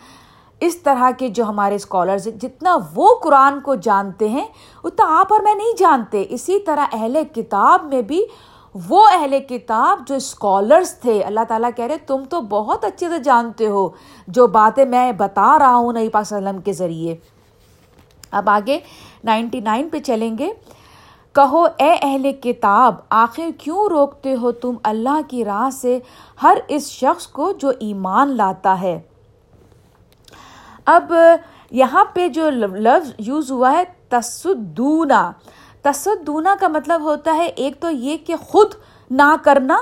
اس 0.60 0.76
طرح 0.78 1.10
کے 1.18 1.28
جو 1.28 1.44
ہمارے 1.44 1.74
اسکالرز 1.74 2.26
ہیں، 2.28 2.34
جتنا 2.40 2.76
وہ 2.94 3.08
قرآن 3.22 3.60
کو 3.60 3.74
جانتے 3.74 4.28
ہیں، 4.28 4.46
اتنا 4.84 5.06
آپ 5.20 5.32
اور 5.32 5.42
میں 5.42 5.54
نہیں 5.54 5.76
جانتے۔ 5.78 6.24
اسی 6.28 6.58
طرح 6.58 6.86
اہل 6.92 7.16
کتاب 7.34 7.84
میں 7.84 8.02
بھی 8.02 8.24
وہ 8.88 9.08
اہل 9.12 9.38
کتاب 9.40 9.98
جو 10.06 10.14
اسکالرس 10.14 10.98
تھے، 10.98 11.22
اللہ 11.22 11.40
تعالیٰ 11.48 11.70
کہہ 11.76 11.84
رہے 11.84 11.98
تم 11.98 12.24
تو 12.30 12.40
بہت 12.40 12.84
اچھے 12.84 13.08
سے 13.08 13.18
جانتے 13.18 13.66
ہو، 13.66 13.88
جو 14.28 14.46
باتیں 14.46 14.84
میں 14.84 15.12
بتا 15.12 15.58
رہا 15.58 15.76
ہوں 15.76 15.92
نئی 15.92 16.08
پاک 16.08 16.22
وسلم 16.22 16.60
کے 16.60 16.72
ذریعے۔ 16.72 17.16
اب 18.30 18.50
آگے 18.50 18.78
نائنٹی 19.24 19.60
نائن 19.60 19.88
پہ 19.88 19.98
چلیں 19.98 20.38
گے۔ 20.38 20.52
کہو، 21.32 21.66
اے 21.76 21.96
اہل 22.02 22.32
کتاب، 22.32 22.94
آخر 23.10 23.48
کیوں 23.58 23.88
روکتے 23.88 24.34
ہو 24.34 24.52
تم 24.52 24.74
اللہ 24.82 25.20
کی 25.28 25.44
راہ 25.44 25.70
سے 25.70 25.98
ہر 26.42 26.58
اس 26.68 26.90
شخص 26.90 27.26
کو 27.26 27.52
جو 27.52 27.68
ایمان 27.80 28.36
لاتا 28.36 28.80
ہے؟ 28.80 29.00
اب 30.86 31.12
یہاں 31.70 32.04
پہ 32.04 32.28
جو 32.28 32.50
لفظ 32.50 33.12
یوز 33.18 33.50
ہوا 33.50 33.72
ہے 33.72 33.82
تسدونا 34.08 35.32
تصدونہ 35.92 36.48
کا 36.60 36.68
مطلب 36.68 37.00
ہوتا 37.00 37.34
ہے 37.36 37.46
ایک 37.46 37.80
تو 37.80 37.90
یہ 37.90 38.16
کہ 38.26 38.36
خود 38.36 38.74
نہ 39.10 39.34
کرنا 39.44 39.78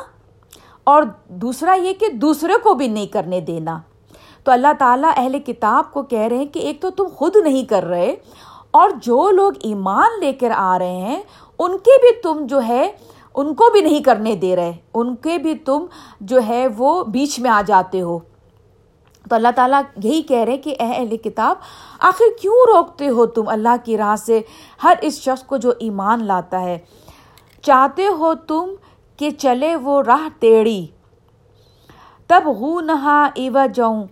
اور 0.84 1.02
دوسرا 1.28 1.74
یہ 1.74 1.92
کہ 1.92 2.08
دوسرے 2.08 2.52
کو 2.62 2.74
بھی 2.74 2.88
نہیں 2.88 3.06
کرنے 3.06 3.40
دینا۔ 3.40 3.78
تو 4.44 4.52
اللہ 4.52 4.66
تعالیٰ 4.78 5.12
اہل 5.16 5.38
کتاب 5.38 5.92
کو 5.92 6.02
کہہ 6.02 6.18
رہے 6.18 6.36
ہیں 6.36 6.46
کہ 6.46 6.58
ایک 6.58 6.80
تو 6.80 6.90
تم 6.90 7.04
خود 7.16 7.36
نہیں 7.36 7.64
کر 7.64 7.84
رہے 7.84 8.16
اور 8.70 8.90
جو 9.02 9.30
لوگ 9.30 9.52
ایمان 9.60 10.20
لے 10.20 10.32
کر 10.32 10.50
آ 10.56 10.78
رہے 10.78 10.96
ہیں، 10.96 11.22
ان 11.58 11.78
کے 11.78 12.00
بھی 12.00 12.20
تم 12.22 12.46
جو 12.46 12.60
ہے، 12.68 12.90
ان 13.34 13.54
کو 13.54 13.70
بھی 13.72 13.80
نہیں 13.80 14.02
کرنے 14.02 14.36
دے 14.36 14.56
رہے۔ 14.56 14.72
ان 14.94 15.16
کے 15.16 15.38
بھی 15.38 15.54
تم 15.54 15.86
جو 16.20 16.40
ہے، 16.48 16.66
وہ 16.76 17.04
بیچ 17.04 17.40
میں 17.40 17.50
آ 17.50 17.62
جاتے 17.66 18.00
ہو۔ 18.00 18.18
تو 19.30 19.36
اللہ 19.36 19.48
تعالیٰ 19.56 19.82
یہی 20.04 20.22
کہہ 20.22 20.44
رہے 20.44 20.56
کہ 20.56 20.70
اے 20.70 20.86
اہل 20.86 21.16
کتاب، 21.16 21.56
آخر 21.98 22.24
کیوں 22.40 22.76
روکتے 22.76 23.08
ہو 23.08 23.26
تم 23.26 23.48
اللہ 23.48 23.76
کی 23.84 23.98
راہ 23.98 24.16
سے؟ 24.16 24.40
ہر 24.82 24.94
اس 25.02 25.20
شخص 25.20 25.42
کو 25.42 25.56
جو 25.56 25.72
ایمان 25.78 26.24
لاتا 26.24 26.60
ہے۔ 26.60 26.78
چاہتے 27.62 28.06
ہو 28.06 28.34
تم 28.34 28.74
کہ 29.16 29.30
چلے 29.30 29.76
وہ 29.76 30.02
راہ 30.02 30.28
ٹیڑھی۔ 30.38 30.86
تب 32.26 32.42
غو 32.46 32.80
نہا 32.80 33.28
ایوا 33.34 33.66
جاؤں 33.66 34.06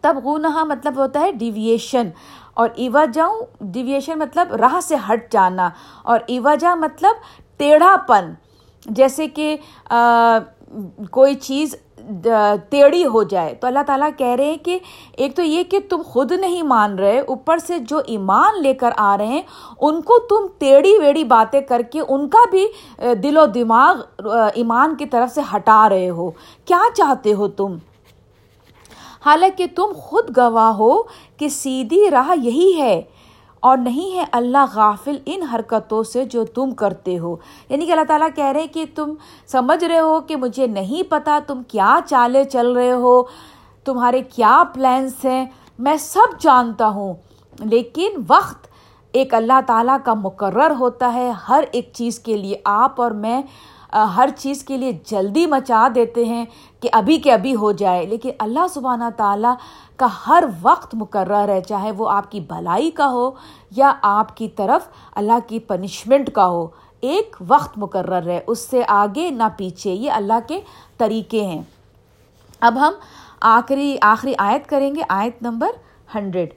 تب 0.00 0.16
غو 0.24 0.38
نہا 0.38 0.64
مطلب 0.64 0.96
ہوتا 0.96 1.20
ہے 1.20 1.32
ڈیویشن 1.32 2.10
اور 2.54 2.68
ایوا 2.74 3.04
جاؤں 3.04 3.40
ڈیویشن 3.60 4.18
مطلب 4.18 4.54
راہ 4.54 4.80
سے 4.80 4.96
ہٹ 5.08 5.32
جانا۔ 5.32 5.70
اور 6.02 6.20
ایوا 6.26 6.54
جا 6.54 6.74
مطلب 6.74 7.16
ٹیڑھا 7.56 7.96
پن 8.08 8.32
جیسے 8.86 9.28
کہ 9.28 9.56
کوئی 11.10 11.34
چیز 11.34 11.74
ٹیڑھی 12.70 13.04
ہو 13.06 13.22
جائے۔ 13.22 13.54
تو 13.54 13.66
اللہ 13.66 13.82
تعالیٰ 13.86 14.08
کہہ 14.16 14.34
رہے 14.38 14.44
ہیں 14.44 14.56
کہ 14.64 14.78
ایک 15.16 15.36
تو 15.36 15.42
یہ 15.42 15.62
کہ 15.62 15.78
تم 15.88 16.02
خود 16.06 16.32
نہیں 16.32 16.62
مان 16.62 16.98
رہے، 16.98 17.20
اوپر 17.20 17.58
سے 17.58 17.78
جو 17.78 18.00
ایمان 18.06 18.62
لے 18.62 18.74
کر 18.74 18.90
آ 18.96 19.16
رہے 19.18 19.26
ہیں، 19.26 19.42
ان 19.80 20.00
کو 20.02 20.18
تم 20.18 20.46
ٹیڑھی 20.58 20.96
ویڑھی 20.98 21.24
باتیں 21.24 21.60
کر 21.60 21.82
کے 21.90 22.00
ان 22.08 22.28
کا 22.28 22.44
بھی 22.50 22.66
دل 23.22 23.36
و 23.36 23.46
دماغ 23.46 24.26
ایمان 24.54 24.94
کی 24.96 25.06
طرف 25.06 25.34
سے 25.34 25.40
ہٹا 25.54 25.88
رہے 25.88 26.08
ہو۔ 26.10 26.30
کیا 26.64 26.82
چاہتے 26.94 27.32
ہو 27.32 27.48
تم؟ 27.48 27.76
حالانکہ 29.26 29.66
تم 29.76 29.92
خود 29.96 30.36
گواہ 30.36 30.72
ہو 30.72 31.02
کہ 31.36 31.48
سیدھی 31.48 32.10
راہ 32.10 32.30
یہی 32.42 32.80
ہے۔ 32.80 33.00
اور 33.62 33.78
نہیں 33.78 34.18
ہے 34.18 34.24
اللہ 34.32 34.64
غافل 34.74 35.16
ان 35.26 35.42
حرکتوں 35.42 36.02
سے 36.02 36.24
جو 36.24 36.44
تم 36.44 36.70
کرتے 36.70 37.18
ہو۔ 37.18 37.36
یعنی 37.68 37.86
کہ 37.86 37.92
اللہ 37.92 38.04
تعالیٰ 38.08 38.28
کہہ 38.34 38.44
رہے 38.44 38.60
ہیں 38.60 38.74
کہ 38.74 38.84
تم 38.94 39.14
سمجھ 39.46 39.84
رہے 39.84 39.98
ہو 39.98 40.20
کہ 40.20 40.36
مجھے 40.36 40.66
نہیں 40.66 41.10
پتا 41.10 41.38
تم 41.46 41.62
کیا 41.68 41.98
چالے 42.06 42.44
چل 42.44 42.72
رہے 42.72 42.92
ہو، 42.92 43.22
تمہارے 43.84 44.20
کیا 44.20 44.62
پلانس 44.74 45.24
ہیں، 45.24 45.46
میں 45.78 45.96
سب 45.96 46.40
جانتا 46.40 46.88
ہوں۔ 46.88 47.14
لیکن 47.60 48.08
وقت 48.28 48.66
ایک 49.12 49.34
اللہ 49.34 49.60
تعالیٰ 49.66 49.96
کا 50.04 50.14
مقرر 50.14 50.72
ہوتا 50.78 51.14
ہے، 51.14 51.30
ہر 51.48 51.64
ایک 51.72 51.90
چیز 51.92 52.18
کے 52.18 52.36
لیے 52.36 52.56
آپ 52.64 53.00
اور 53.00 53.10
میں 53.10 53.42
ہر 53.92 54.28
چیز 54.36 54.64
کے 54.64 54.76
لیے 54.76 54.98
جلدی 55.04 55.46
مچا 55.46 55.88
دیتے 55.94 56.24
ہیں 56.24 56.44
کہ 56.80 56.88
ابھی 56.92 57.16
کے 57.16 57.32
ابھی 57.32 57.54
ہو 57.54 57.72
جائے۔ 57.72 58.06
لیکن 58.06 58.30
اللہ 58.38 58.66
سبحانہ 58.70 59.04
تعالیٰ 59.16 59.54
کا 59.96 60.06
ہر 60.26 60.44
وقت 60.62 60.94
مقرر 60.94 61.48
ہے 61.48 61.60
چاہے 61.60 61.90
وہ 61.90 62.10
آپ 62.10 62.30
کی 62.30 62.40
بھلائی 62.40 62.90
کا 62.90 63.08
ہو 63.10 63.30
یا 63.70 63.94
آپ 64.02 64.36
کی 64.36 64.48
طرف 64.48 64.88
اللہ 65.14 65.38
کی 65.46 65.58
پنشمنٹ 65.58 66.30
کا 66.30 66.46
ہو، 66.46 66.66
ایک 67.00 67.36
وقت 67.48 67.78
مقرر 67.78 68.26
ہے 68.26 68.40
اس 68.46 68.58
سے 68.58 68.82
آگے 68.88 69.30
نہ 69.30 69.42
پیچھے، 69.56 69.92
یہ 69.92 70.10
اللہ 70.10 70.38
کے 70.46 70.60
طریقے 70.98 71.44
ہیں۔ 71.44 71.62
اب 72.60 72.78
ہم 72.80 72.92
آخری 73.40 73.96
آخری 74.02 74.34
آیت 74.38 74.68
کریں 74.68 74.94
گے، 74.94 75.02
آیت 75.08 75.42
نمبر 75.42 75.70
ہنڈریڈ۔ 76.14 76.54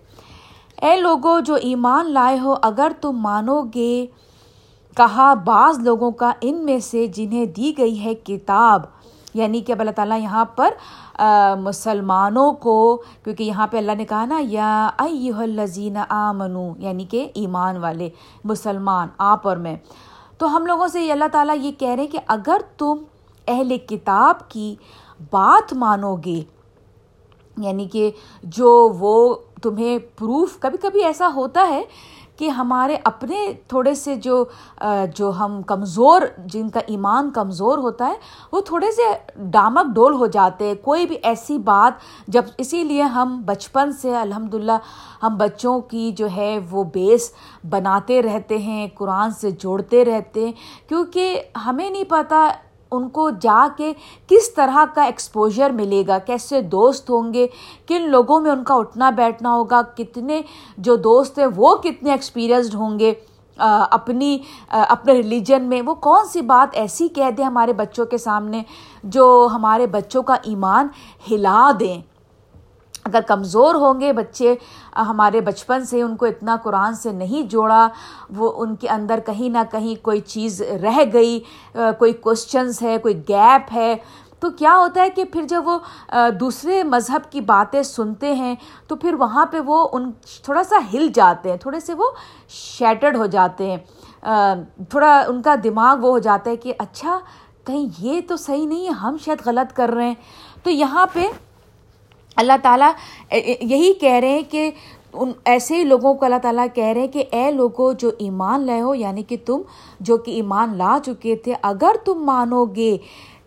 اے 0.81 0.95
لوگوں 0.95 1.41
جو 1.41 1.55
ایمان 1.55 2.11
لائے 2.11 2.39
ہو، 2.39 2.55
اگر 2.61 2.91
تم 3.01 3.11
مانو 3.11 3.61
گے 3.61 4.05
کہا 4.97 5.33
بعض 5.45 5.79
لوگوں 5.79 6.11
کا 6.11 6.31
ان 6.41 6.65
میں 6.65 6.77
سے 6.79 7.05
جنہیں 7.15 7.45
دی 7.45 7.73
گئی 7.77 8.03
ہے 8.03 8.13
کتاب 8.15 8.81
یعنی 9.33 9.59
کہ 9.61 9.71
اب 9.71 9.79
اللہ 9.79 9.91
تعالیٰ 9.95 10.19
یہاں 10.21 10.45
پر 10.55 10.73
مسلمانوں 11.59 12.51
کو، 12.51 12.95
کیونکہ 13.23 13.43
یہاں 13.43 13.67
پہ 13.71 13.77
اللہ 13.77 13.95
نے 13.97 14.05
کہا 14.05 14.25
نا، 14.25 14.39
یا 14.41 14.89
الزین 14.99 15.97
آمنو 16.09 16.67
یعنی 16.79 17.05
کہ 17.09 17.27
ایمان 17.33 17.77
والے، 17.77 18.09
مسلمان، 18.43 19.07
آپ 19.17 19.47
اور 19.47 19.57
میں۔ 19.57 19.75
تو 20.37 20.55
ہم 20.55 20.65
لوگوں 20.65 20.87
سے 20.87 21.11
اللہ 21.11 21.27
تعالیٰ 21.31 21.55
یہ 21.57 21.71
کہہ 21.79 21.87
رہے 21.87 22.03
ہیں 22.03 22.11
کہ 22.11 22.19
اگر 22.27 22.61
تم 22.77 23.03
اہل 23.47 23.77
کتاب 23.87 24.49
کی 24.49 24.75
بات 25.31 25.73
مانو 25.73 26.15
گے 26.25 26.41
یعنی 27.57 27.87
کہ 27.91 28.09
جو 28.43 28.71
وہ 28.99 29.35
تمہیں 29.63 29.97
پروف، 30.17 30.59
کبھی 30.59 30.77
کبھی 30.81 31.03
ایسا 31.03 31.29
ہوتا 31.35 31.67
ہے 31.69 31.81
کہ 32.37 32.49
ہمارے 32.49 32.97
اپنے 33.03 33.37
تھوڑے 33.67 33.93
سے 33.93 34.15
جو 34.15 34.43
جو 35.15 35.29
ہم 35.29 35.61
کمزور، 35.63 36.21
جن 36.45 36.69
کا 36.69 36.79
ایمان 36.87 37.31
کمزور 37.31 37.77
ہوتا 37.77 38.07
ہے، 38.07 38.15
وہ 38.51 38.61
تھوڑے 38.61 38.91
سے 38.91 39.01
ڈامک 39.51 39.93
ڈول 39.95 40.13
ہو 40.13 40.27
جاتے 40.27 40.67
ہیں۔ 40.67 40.75
کوئی 40.81 41.05
بھی 41.05 41.17
ایسی 41.23 41.57
بات 41.57 41.93
جب 42.27 42.41
اسی 42.57 42.83
لیے 42.83 43.01
ہم 43.01 43.41
بچپن 43.45 43.91
سے 43.91 44.15
الحمد 44.15 44.53
للہ 44.53 44.77
ہم 45.23 45.37
بچوں 45.37 45.79
کی 45.81 46.11
جو 46.11 46.27
ہے 46.35 46.57
وہ 46.71 46.83
بیس 46.83 47.31
بناتے 47.69 48.21
رہتے 48.21 48.57
ہیں، 48.57 48.87
قرآن 48.95 49.31
سے 49.31 49.51
جوڑتے 49.51 50.05
رہتے 50.05 50.45
ہیں، 50.45 50.51
کیونکہ 50.89 51.41
ہمیں 51.65 51.89
نہیں 51.89 52.03
پتہ 52.03 52.47
ان 52.91 53.07
کو 53.09 53.29
جا 53.41 53.67
کے 53.77 53.91
کس 54.27 54.53
طرح 54.53 54.83
کا 54.95 55.03
ایکسپوجر 55.03 55.69
ملے 55.69 56.03
گا؟ 56.07 56.17
کیسے 56.17 56.61
دوست 56.61 57.09
ہوں 57.09 57.33
گے؟ 57.33 57.47
کن 57.87 58.09
لوگوں 58.09 58.39
میں 58.41 58.51
ان 58.51 58.63
کا 58.63 58.75
اٹھنا 58.75 59.09
بیٹھنا 59.09 59.53
ہوگا؟ 59.53 59.81
کتنے 59.95 60.41
جو 60.77 60.95
دوست 60.95 61.39
ہیں 61.39 61.47
وہ 61.55 61.75
کتنے 61.75 62.11
ایکسپیرئنسڈ 62.11 62.75
ہوں 62.75 62.99
گے؟ 62.99 63.13
اپنی 63.57 64.37
اپنے 64.69 65.13
ریلیجن 65.13 65.63
میں 65.63 65.81
وہ 65.81 65.93
کون 65.95 66.25
سی 66.27 66.41
بات 66.41 66.75
ایسی 66.77 67.07
کہہ 67.07 67.29
دیں 67.37 67.45
ہمارے 67.45 67.73
بچوں 67.73 68.05
کے 68.05 68.17
سامنے 68.17 68.61
جو 69.03 69.47
ہمارے 69.53 69.87
بچوں 69.87 70.23
کا 70.23 70.33
ایمان 70.43 70.87
ہلا 71.31 71.71
دیں؟ 71.79 72.01
اگر 73.05 73.21
کمزور 73.27 73.75
ہوں 73.75 73.99
گے 74.01 74.11
بچے، 74.13 74.55
ہمارے 74.95 75.41
بچپن 75.41 75.85
سے 75.85 76.01
ان 76.01 76.15
کو 76.17 76.25
اتنا 76.25 76.55
قرآن 76.63 76.95
سے 76.95 77.11
نہیں 77.11 77.49
جوڑا، 77.49 77.87
وہ 78.35 78.51
ان 78.61 78.75
کے 78.75 78.89
اندر 78.89 79.19
کہیں 79.25 79.49
نہ 79.49 79.63
کہیں 79.71 80.03
کوئی 80.03 80.19
چیز 80.19 80.61
رہ 80.83 80.99
گئی، 81.13 81.39
کوئی 81.73 82.13
کوشچنس 82.13 82.81
ہے، 82.81 82.97
کوئی 82.97 83.17
گیپ 83.29 83.73
ہے۔ 83.73 83.95
تو 84.39 84.49
کیا 84.49 84.75
ہوتا 84.77 85.01
ہے 85.01 85.09
کہ 85.09 85.23
پھر 85.23 85.43
جب 85.49 85.67
وہ 85.67 85.77
دوسرے 86.39 86.83
مذہب 86.83 87.31
کی 87.31 87.41
باتیں 87.41 87.81
سنتے 87.83 88.33
ہیں، 88.35 88.55
تو 88.87 88.95
پھر 88.95 89.13
وہاں 89.13 89.45
پہ 89.45 89.59
وہ 89.65 89.87
ان، 89.91 90.11
تھوڑا 90.43 90.63
سا 90.63 90.79
ہل 90.93 91.07
جاتے 91.15 91.49
ہیں، 91.49 91.57
تھوڑے 91.57 91.79
سے 91.79 91.93
وہ 91.93 92.09
شیٹرڈ 92.49 93.17
ہو 93.17 93.25
جاتے 93.25 93.71
ہیں۔ 93.71 93.77
تھوڑا 94.89 95.17
ان 95.27 95.41
کا 95.41 95.55
دماغ 95.63 95.97
وہ 96.01 96.09
ہو 96.09 96.19
جاتا 96.19 96.49
ہے 96.51 96.55
کہ 96.55 96.73
اچھا 96.79 97.19
کہیں 97.65 97.85
یہ 97.99 98.21
تو 98.27 98.37
صحیح 98.37 98.67
نہیں 98.67 98.85
ہے، 98.85 98.91
ہم 98.91 99.17
شاید 99.25 99.45
غلط 99.45 99.75
کر 99.75 99.89
رہے 99.89 100.07
ہیں۔ 100.07 100.15
تو 100.63 100.69
یہاں 100.69 101.05
پہ 101.13 101.27
اللہ 102.35 102.53
تعالیٰ 102.63 102.91
یہی 103.61 103.93
کہہ 103.93 104.19
رہے 104.21 104.29
ہیں 104.29 104.41
کہ 104.49 104.71
ان 105.13 105.31
ایسے 105.45 105.77
ہی 105.77 105.83
لوگوں 105.83 106.13
کو 106.13 106.25
اللہ 106.25 106.39
تعالیٰ 106.41 106.65
کہہ 106.73 106.83
رہے 106.83 107.01
ہیں 107.01 107.07
کہ 107.07 107.23
اے 107.31 107.51
لوگوں 107.51 107.93
جو 107.93 108.11
ایمان 108.17 108.65
لائے 108.65 108.81
ہو 108.81 108.95
یعنی 108.95 109.23
کہ 109.23 109.37
تم 109.45 109.61
جو 109.99 110.17
کہ 110.17 110.31
ایمان 110.31 110.77
لا 110.77 110.97
چکے 111.05 111.35
تھے، 111.35 111.53
اگر 111.61 111.95
تم 112.05 112.23
مانو 112.23 112.65
گے 112.65 112.97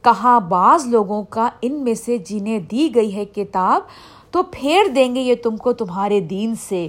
کہا 0.02 0.38
بعض 0.38 0.86
لوگوں 0.86 1.22
کا 1.30 1.48
ان 1.62 1.72
میں 1.84 1.94
سے 1.94 2.18
جنہیں 2.18 2.58
دی 2.58 2.94
گئی 2.94 3.14
ہے 3.14 3.24
کتاب، 3.24 3.82
تو 4.30 4.42
پھیر 4.42 4.88
دیں 4.88 5.14
گے 5.14 5.20
یہ 5.20 5.34
تم 5.42 5.56
کو 5.56 5.72
تمہارے 5.72 6.20
دین 6.20 6.54
سے۔ 6.68 6.88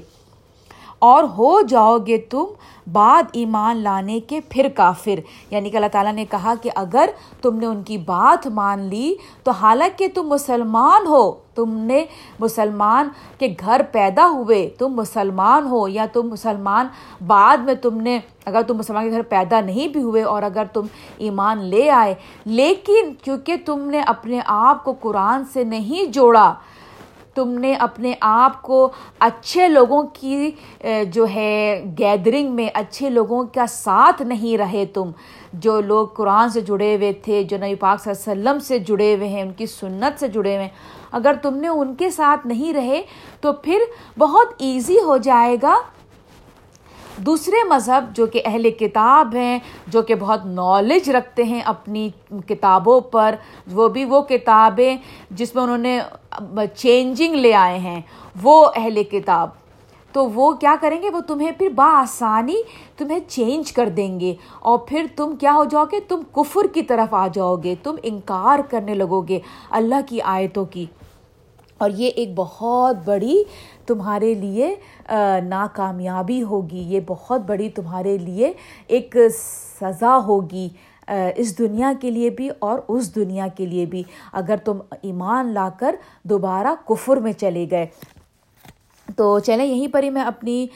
اور 1.00 1.24
ہو 1.24 1.62
جاؤ 1.62 1.98
گے 1.98 2.18
تم 2.18 2.46
بعد 2.91 3.23
ایمان 3.32 3.78
لانے 3.78 4.19
کے 4.19 4.39
پھر 4.49 4.67
کافر۔ 4.75 5.19
یعنی 5.52 5.69
کہ 5.69 5.75
اللہ 5.75 5.88
تعالیٰ 5.91 6.13
نے 6.13 6.25
کہا 6.25 6.54
کہ 6.62 6.69
اگر 6.75 7.10
تم 7.41 7.56
نے 7.56 7.65
ان 7.65 7.84
کی 7.84 7.97
بات 7.97 8.47
مان 8.47 8.80
لی، 8.80 9.15
تو 9.43 9.52
حالانکہ 9.52 10.08
تم 10.13 10.28
مسلمان 10.28 11.08
ہو، 11.08 11.32
تم 11.32 11.78
نے 11.78 12.06
مسلمان 12.39 13.10
کے 13.39 13.47
گھر 13.60 13.82
پیدا 13.91 14.30
ہوئے، 14.30 14.69
تم 14.78 14.93
مسلمان 14.93 15.67
ہو 15.67 15.88
یا 15.88 16.06
تم 16.13 16.30
مسلمان 16.30 16.88
بعد 17.28 17.58
میں 17.58 17.73
تم 17.73 18.02
نے، 18.02 18.19
اگر 18.45 18.62
تم 18.67 18.78
مسلمان 18.78 19.06
کے 19.06 19.12
گھر 19.12 19.21
پیدا 19.21 19.62
نہیں 19.62 19.88
بھی 19.88 20.02
ہوئے 20.02 20.23
اور 20.23 20.43
اگر 20.43 20.63
تم 20.73 20.86
ایمان 21.17 21.62
لے 21.62 21.89
آئے، 21.89 22.15
لیکن 22.45 23.13
کیونکہ 23.23 23.56
تم 23.65 23.80
نے 23.80 23.99
اپنے 23.99 24.39
آپ 24.45 24.84
کو 24.84 24.93
قرآن 24.99 25.43
سے 25.54 25.63
نہیں 25.63 26.12
جوڑا 26.12 26.54
تم 27.36 27.50
نے 27.60 27.74
اپنے 27.74 28.13
آپ 28.22 28.62
کو 28.62 28.89
اچھے 29.20 29.68
لوگوں 29.68 30.02
کی 30.13 30.52
جو 31.13 31.26
ہے 31.34 31.84
گیدرنگ 32.00 32.52
میں 32.56 32.70
اچھے 32.74 33.10
لوگوں 33.10 33.44
کا 33.54 33.65
ساتھ 33.68 34.22
نہیں 34.22 34.58
رہے 34.58 34.86
تم۔ 34.94 35.12
جو 35.54 35.80
لوگ 35.82 36.08
قرآن 36.08 36.50
سے 36.50 36.62
جڑے 36.62 36.96
ہوئے 36.96 37.12
تھے، 37.13 37.44
جو 37.44 37.58
نبی 37.58 37.76
پاک 37.76 38.02
صلی 38.04 38.12
اللہ 38.12 38.32
علیہ 38.32 38.42
وسلم 38.42 38.60
سے 38.60 38.80
جڑے 38.80 39.15
ہوئے 39.15 39.28
ہیں، 39.28 39.42
ان 39.42 39.52
کی 39.54 39.65
سنت 39.65 40.20
سے 40.20 40.28
جڑے 40.28 40.56
ہوئے 40.56 40.63
ہیں، 40.63 40.74
اگر 41.12 41.34
تم 41.42 41.56
نے 41.58 41.68
ان 41.68 41.96
کے 41.96 42.10
ساتھ 42.10 42.48
نہیں 42.48 42.74
رہے 42.74 43.02
تو 43.42 43.54
پھر 43.54 43.80
بہت 44.20 44.54
ایزی 44.58 44.98
ہو 45.06 45.18
جائے 45.18 45.56
گا۔ 45.62 45.76
دوسرے 47.26 47.68
مذہب 47.70 48.16
جو 48.16 48.26
کہ 48.26 48.42
اہل 48.46 48.72
کتاب 48.72 49.36
ہیں، 49.36 49.60
جو 49.88 50.02
کہ 50.02 50.16
بہت 50.16 50.46
نالج 50.46 51.10
رکھتے 51.10 51.44
ہیں 51.44 51.62
اپنی 51.62 52.10
کتابوں 52.48 53.02
پر، 53.02 53.36
وہ 53.72 53.88
بھی 53.88 54.06
وہ 54.06 54.22
کتابیں 54.22 54.98
جس 55.32 55.56
میں 55.56 55.64
انہوں 55.64 55.78
نے 55.78 56.00
چینجنگ 56.76 57.36
لے 57.36 57.54
آئے 57.54 57.80
ہیں، 57.80 58.02
وہ 58.44 58.72
اہل 58.76 59.04
کتاب۔ 59.04 59.50
تو 60.12 60.30
وہ 60.30 60.52
کیا 60.52 60.76
کریں 60.82 61.02
گے؟ 61.02 61.10
وہ 61.10 61.20
تمہیں 61.20 61.52
پھر 61.52 61.70
بآسانی 61.70 62.62
تمہیں 62.98 63.20
چینج 63.28 63.72
کر 63.72 63.90
دیں 63.90 64.20
گے۔ 64.20 64.36
اور 64.60 64.78
پھر 64.78 65.06
تم 65.16 65.36
کیا 65.36 65.54
ہو 65.54 65.64
جاؤ 65.64 65.84
گے؟ 65.92 66.00
تم 66.00 66.22
کفر 66.32 66.68
کی 66.74 66.82
طرف 66.82 67.14
آ 67.14 67.28
جاؤ 67.34 67.56
گے، 67.56 67.76
تم 67.84 67.96
انکار 68.04 68.60
کرنے 68.70 68.94
لگو 68.94 69.22
گے 69.22 69.40
اللہ 69.70 69.96
کی 70.08 70.22
آیتوں 70.22 70.66
کی۔ 70.66 70.86
اور 71.80 71.89
یہ 71.96 72.10
ایک 72.15 72.30
بہت 72.36 72.98
بڑی 73.06 73.44
تمہارے 73.88 74.34
لیے 74.34 74.74
ناکامیابی 75.44 76.42
ہوگی۔ 76.44 76.84
یہ 76.94 77.00
بہت 77.08 77.42
بڑی 77.48 77.70
تمہارے 77.70 78.18
لیے 78.18 78.52
ایک 78.88 79.15
سزا 79.82 80.18
ہوگی 80.28 80.68
اس 81.36 81.58
دنیا 81.60 81.92
کے 82.02 82.12
لیے 82.12 82.30
بھی 82.30 82.50
اور 82.60 82.80
اس 82.88 83.15
دنیا 83.15 83.48
کے 83.58 83.65
لیے 83.65 83.86
بھی۔ 83.86 84.04
اگر 84.34 84.56
تم 84.65 84.78
ایمان 85.02 85.54
لا 85.54 85.70
کر 85.80 85.96
دوبارہ 86.24 86.74
کفر 86.88 87.18
میں 87.18 87.32
چلے 87.34 87.65
گئے۔ 87.72 87.86
تو 89.18 89.39
چلیں، 89.39 89.65
یہیں 89.65 89.88
پر 89.88 90.04
ہی 90.04 90.10
میں 90.10 90.22
اپنی 90.22 90.68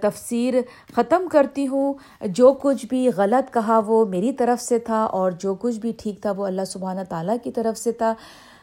تفسیر 0.00 0.54
ختم 0.94 1.26
کرتی 1.32 1.66
ہوں۔ 1.66 1.92
جو 2.28 2.52
کچھ 2.62 2.86
بھی 2.86 3.08
غلط 3.16 3.52
کہا 3.54 3.80
وہ 3.86 4.04
میری 4.06 4.32
طرف 4.32 4.62
سے 4.62 4.78
تھا 4.78 5.02
اور 5.18 5.30
جو 5.30 5.54
کچھ 5.54 5.78
بھی 5.78 5.92
ٹھیک 5.98 6.20
تھا 6.22 6.30
وہ 6.36 6.46
اللہ 6.46 6.64
سبحانہ 6.66 7.00
تعالیٰ 7.08 7.36
کی 7.44 7.50
طرف 7.50 7.78
سے 7.78 7.92
تھا۔ 7.92 8.14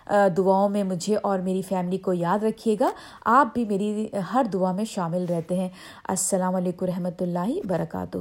دعاؤں 0.10 0.70
میں 0.70 0.84
مجھے 0.84 1.16
اور 1.24 1.40
میری 1.40 1.62
فیملی 1.62 1.98
کو 1.98 2.14
یاد 2.14 2.44
رکھیے 2.44 2.76
گا۔ 2.80 2.90
آپ 3.26 3.48
بھی 3.54 3.66
میری 3.66 4.08
ہر 4.34 4.46
دعا 4.54 4.72
میں 4.72 4.86
شامل 4.86 5.26
رہتے 5.30 5.56
ہیں۔ 5.56 5.70
السلام 6.08 6.56
علیکم 6.56 6.86
رحمۃ 6.86 7.22
اللہ 7.22 7.68
برکاتہ 7.68 8.18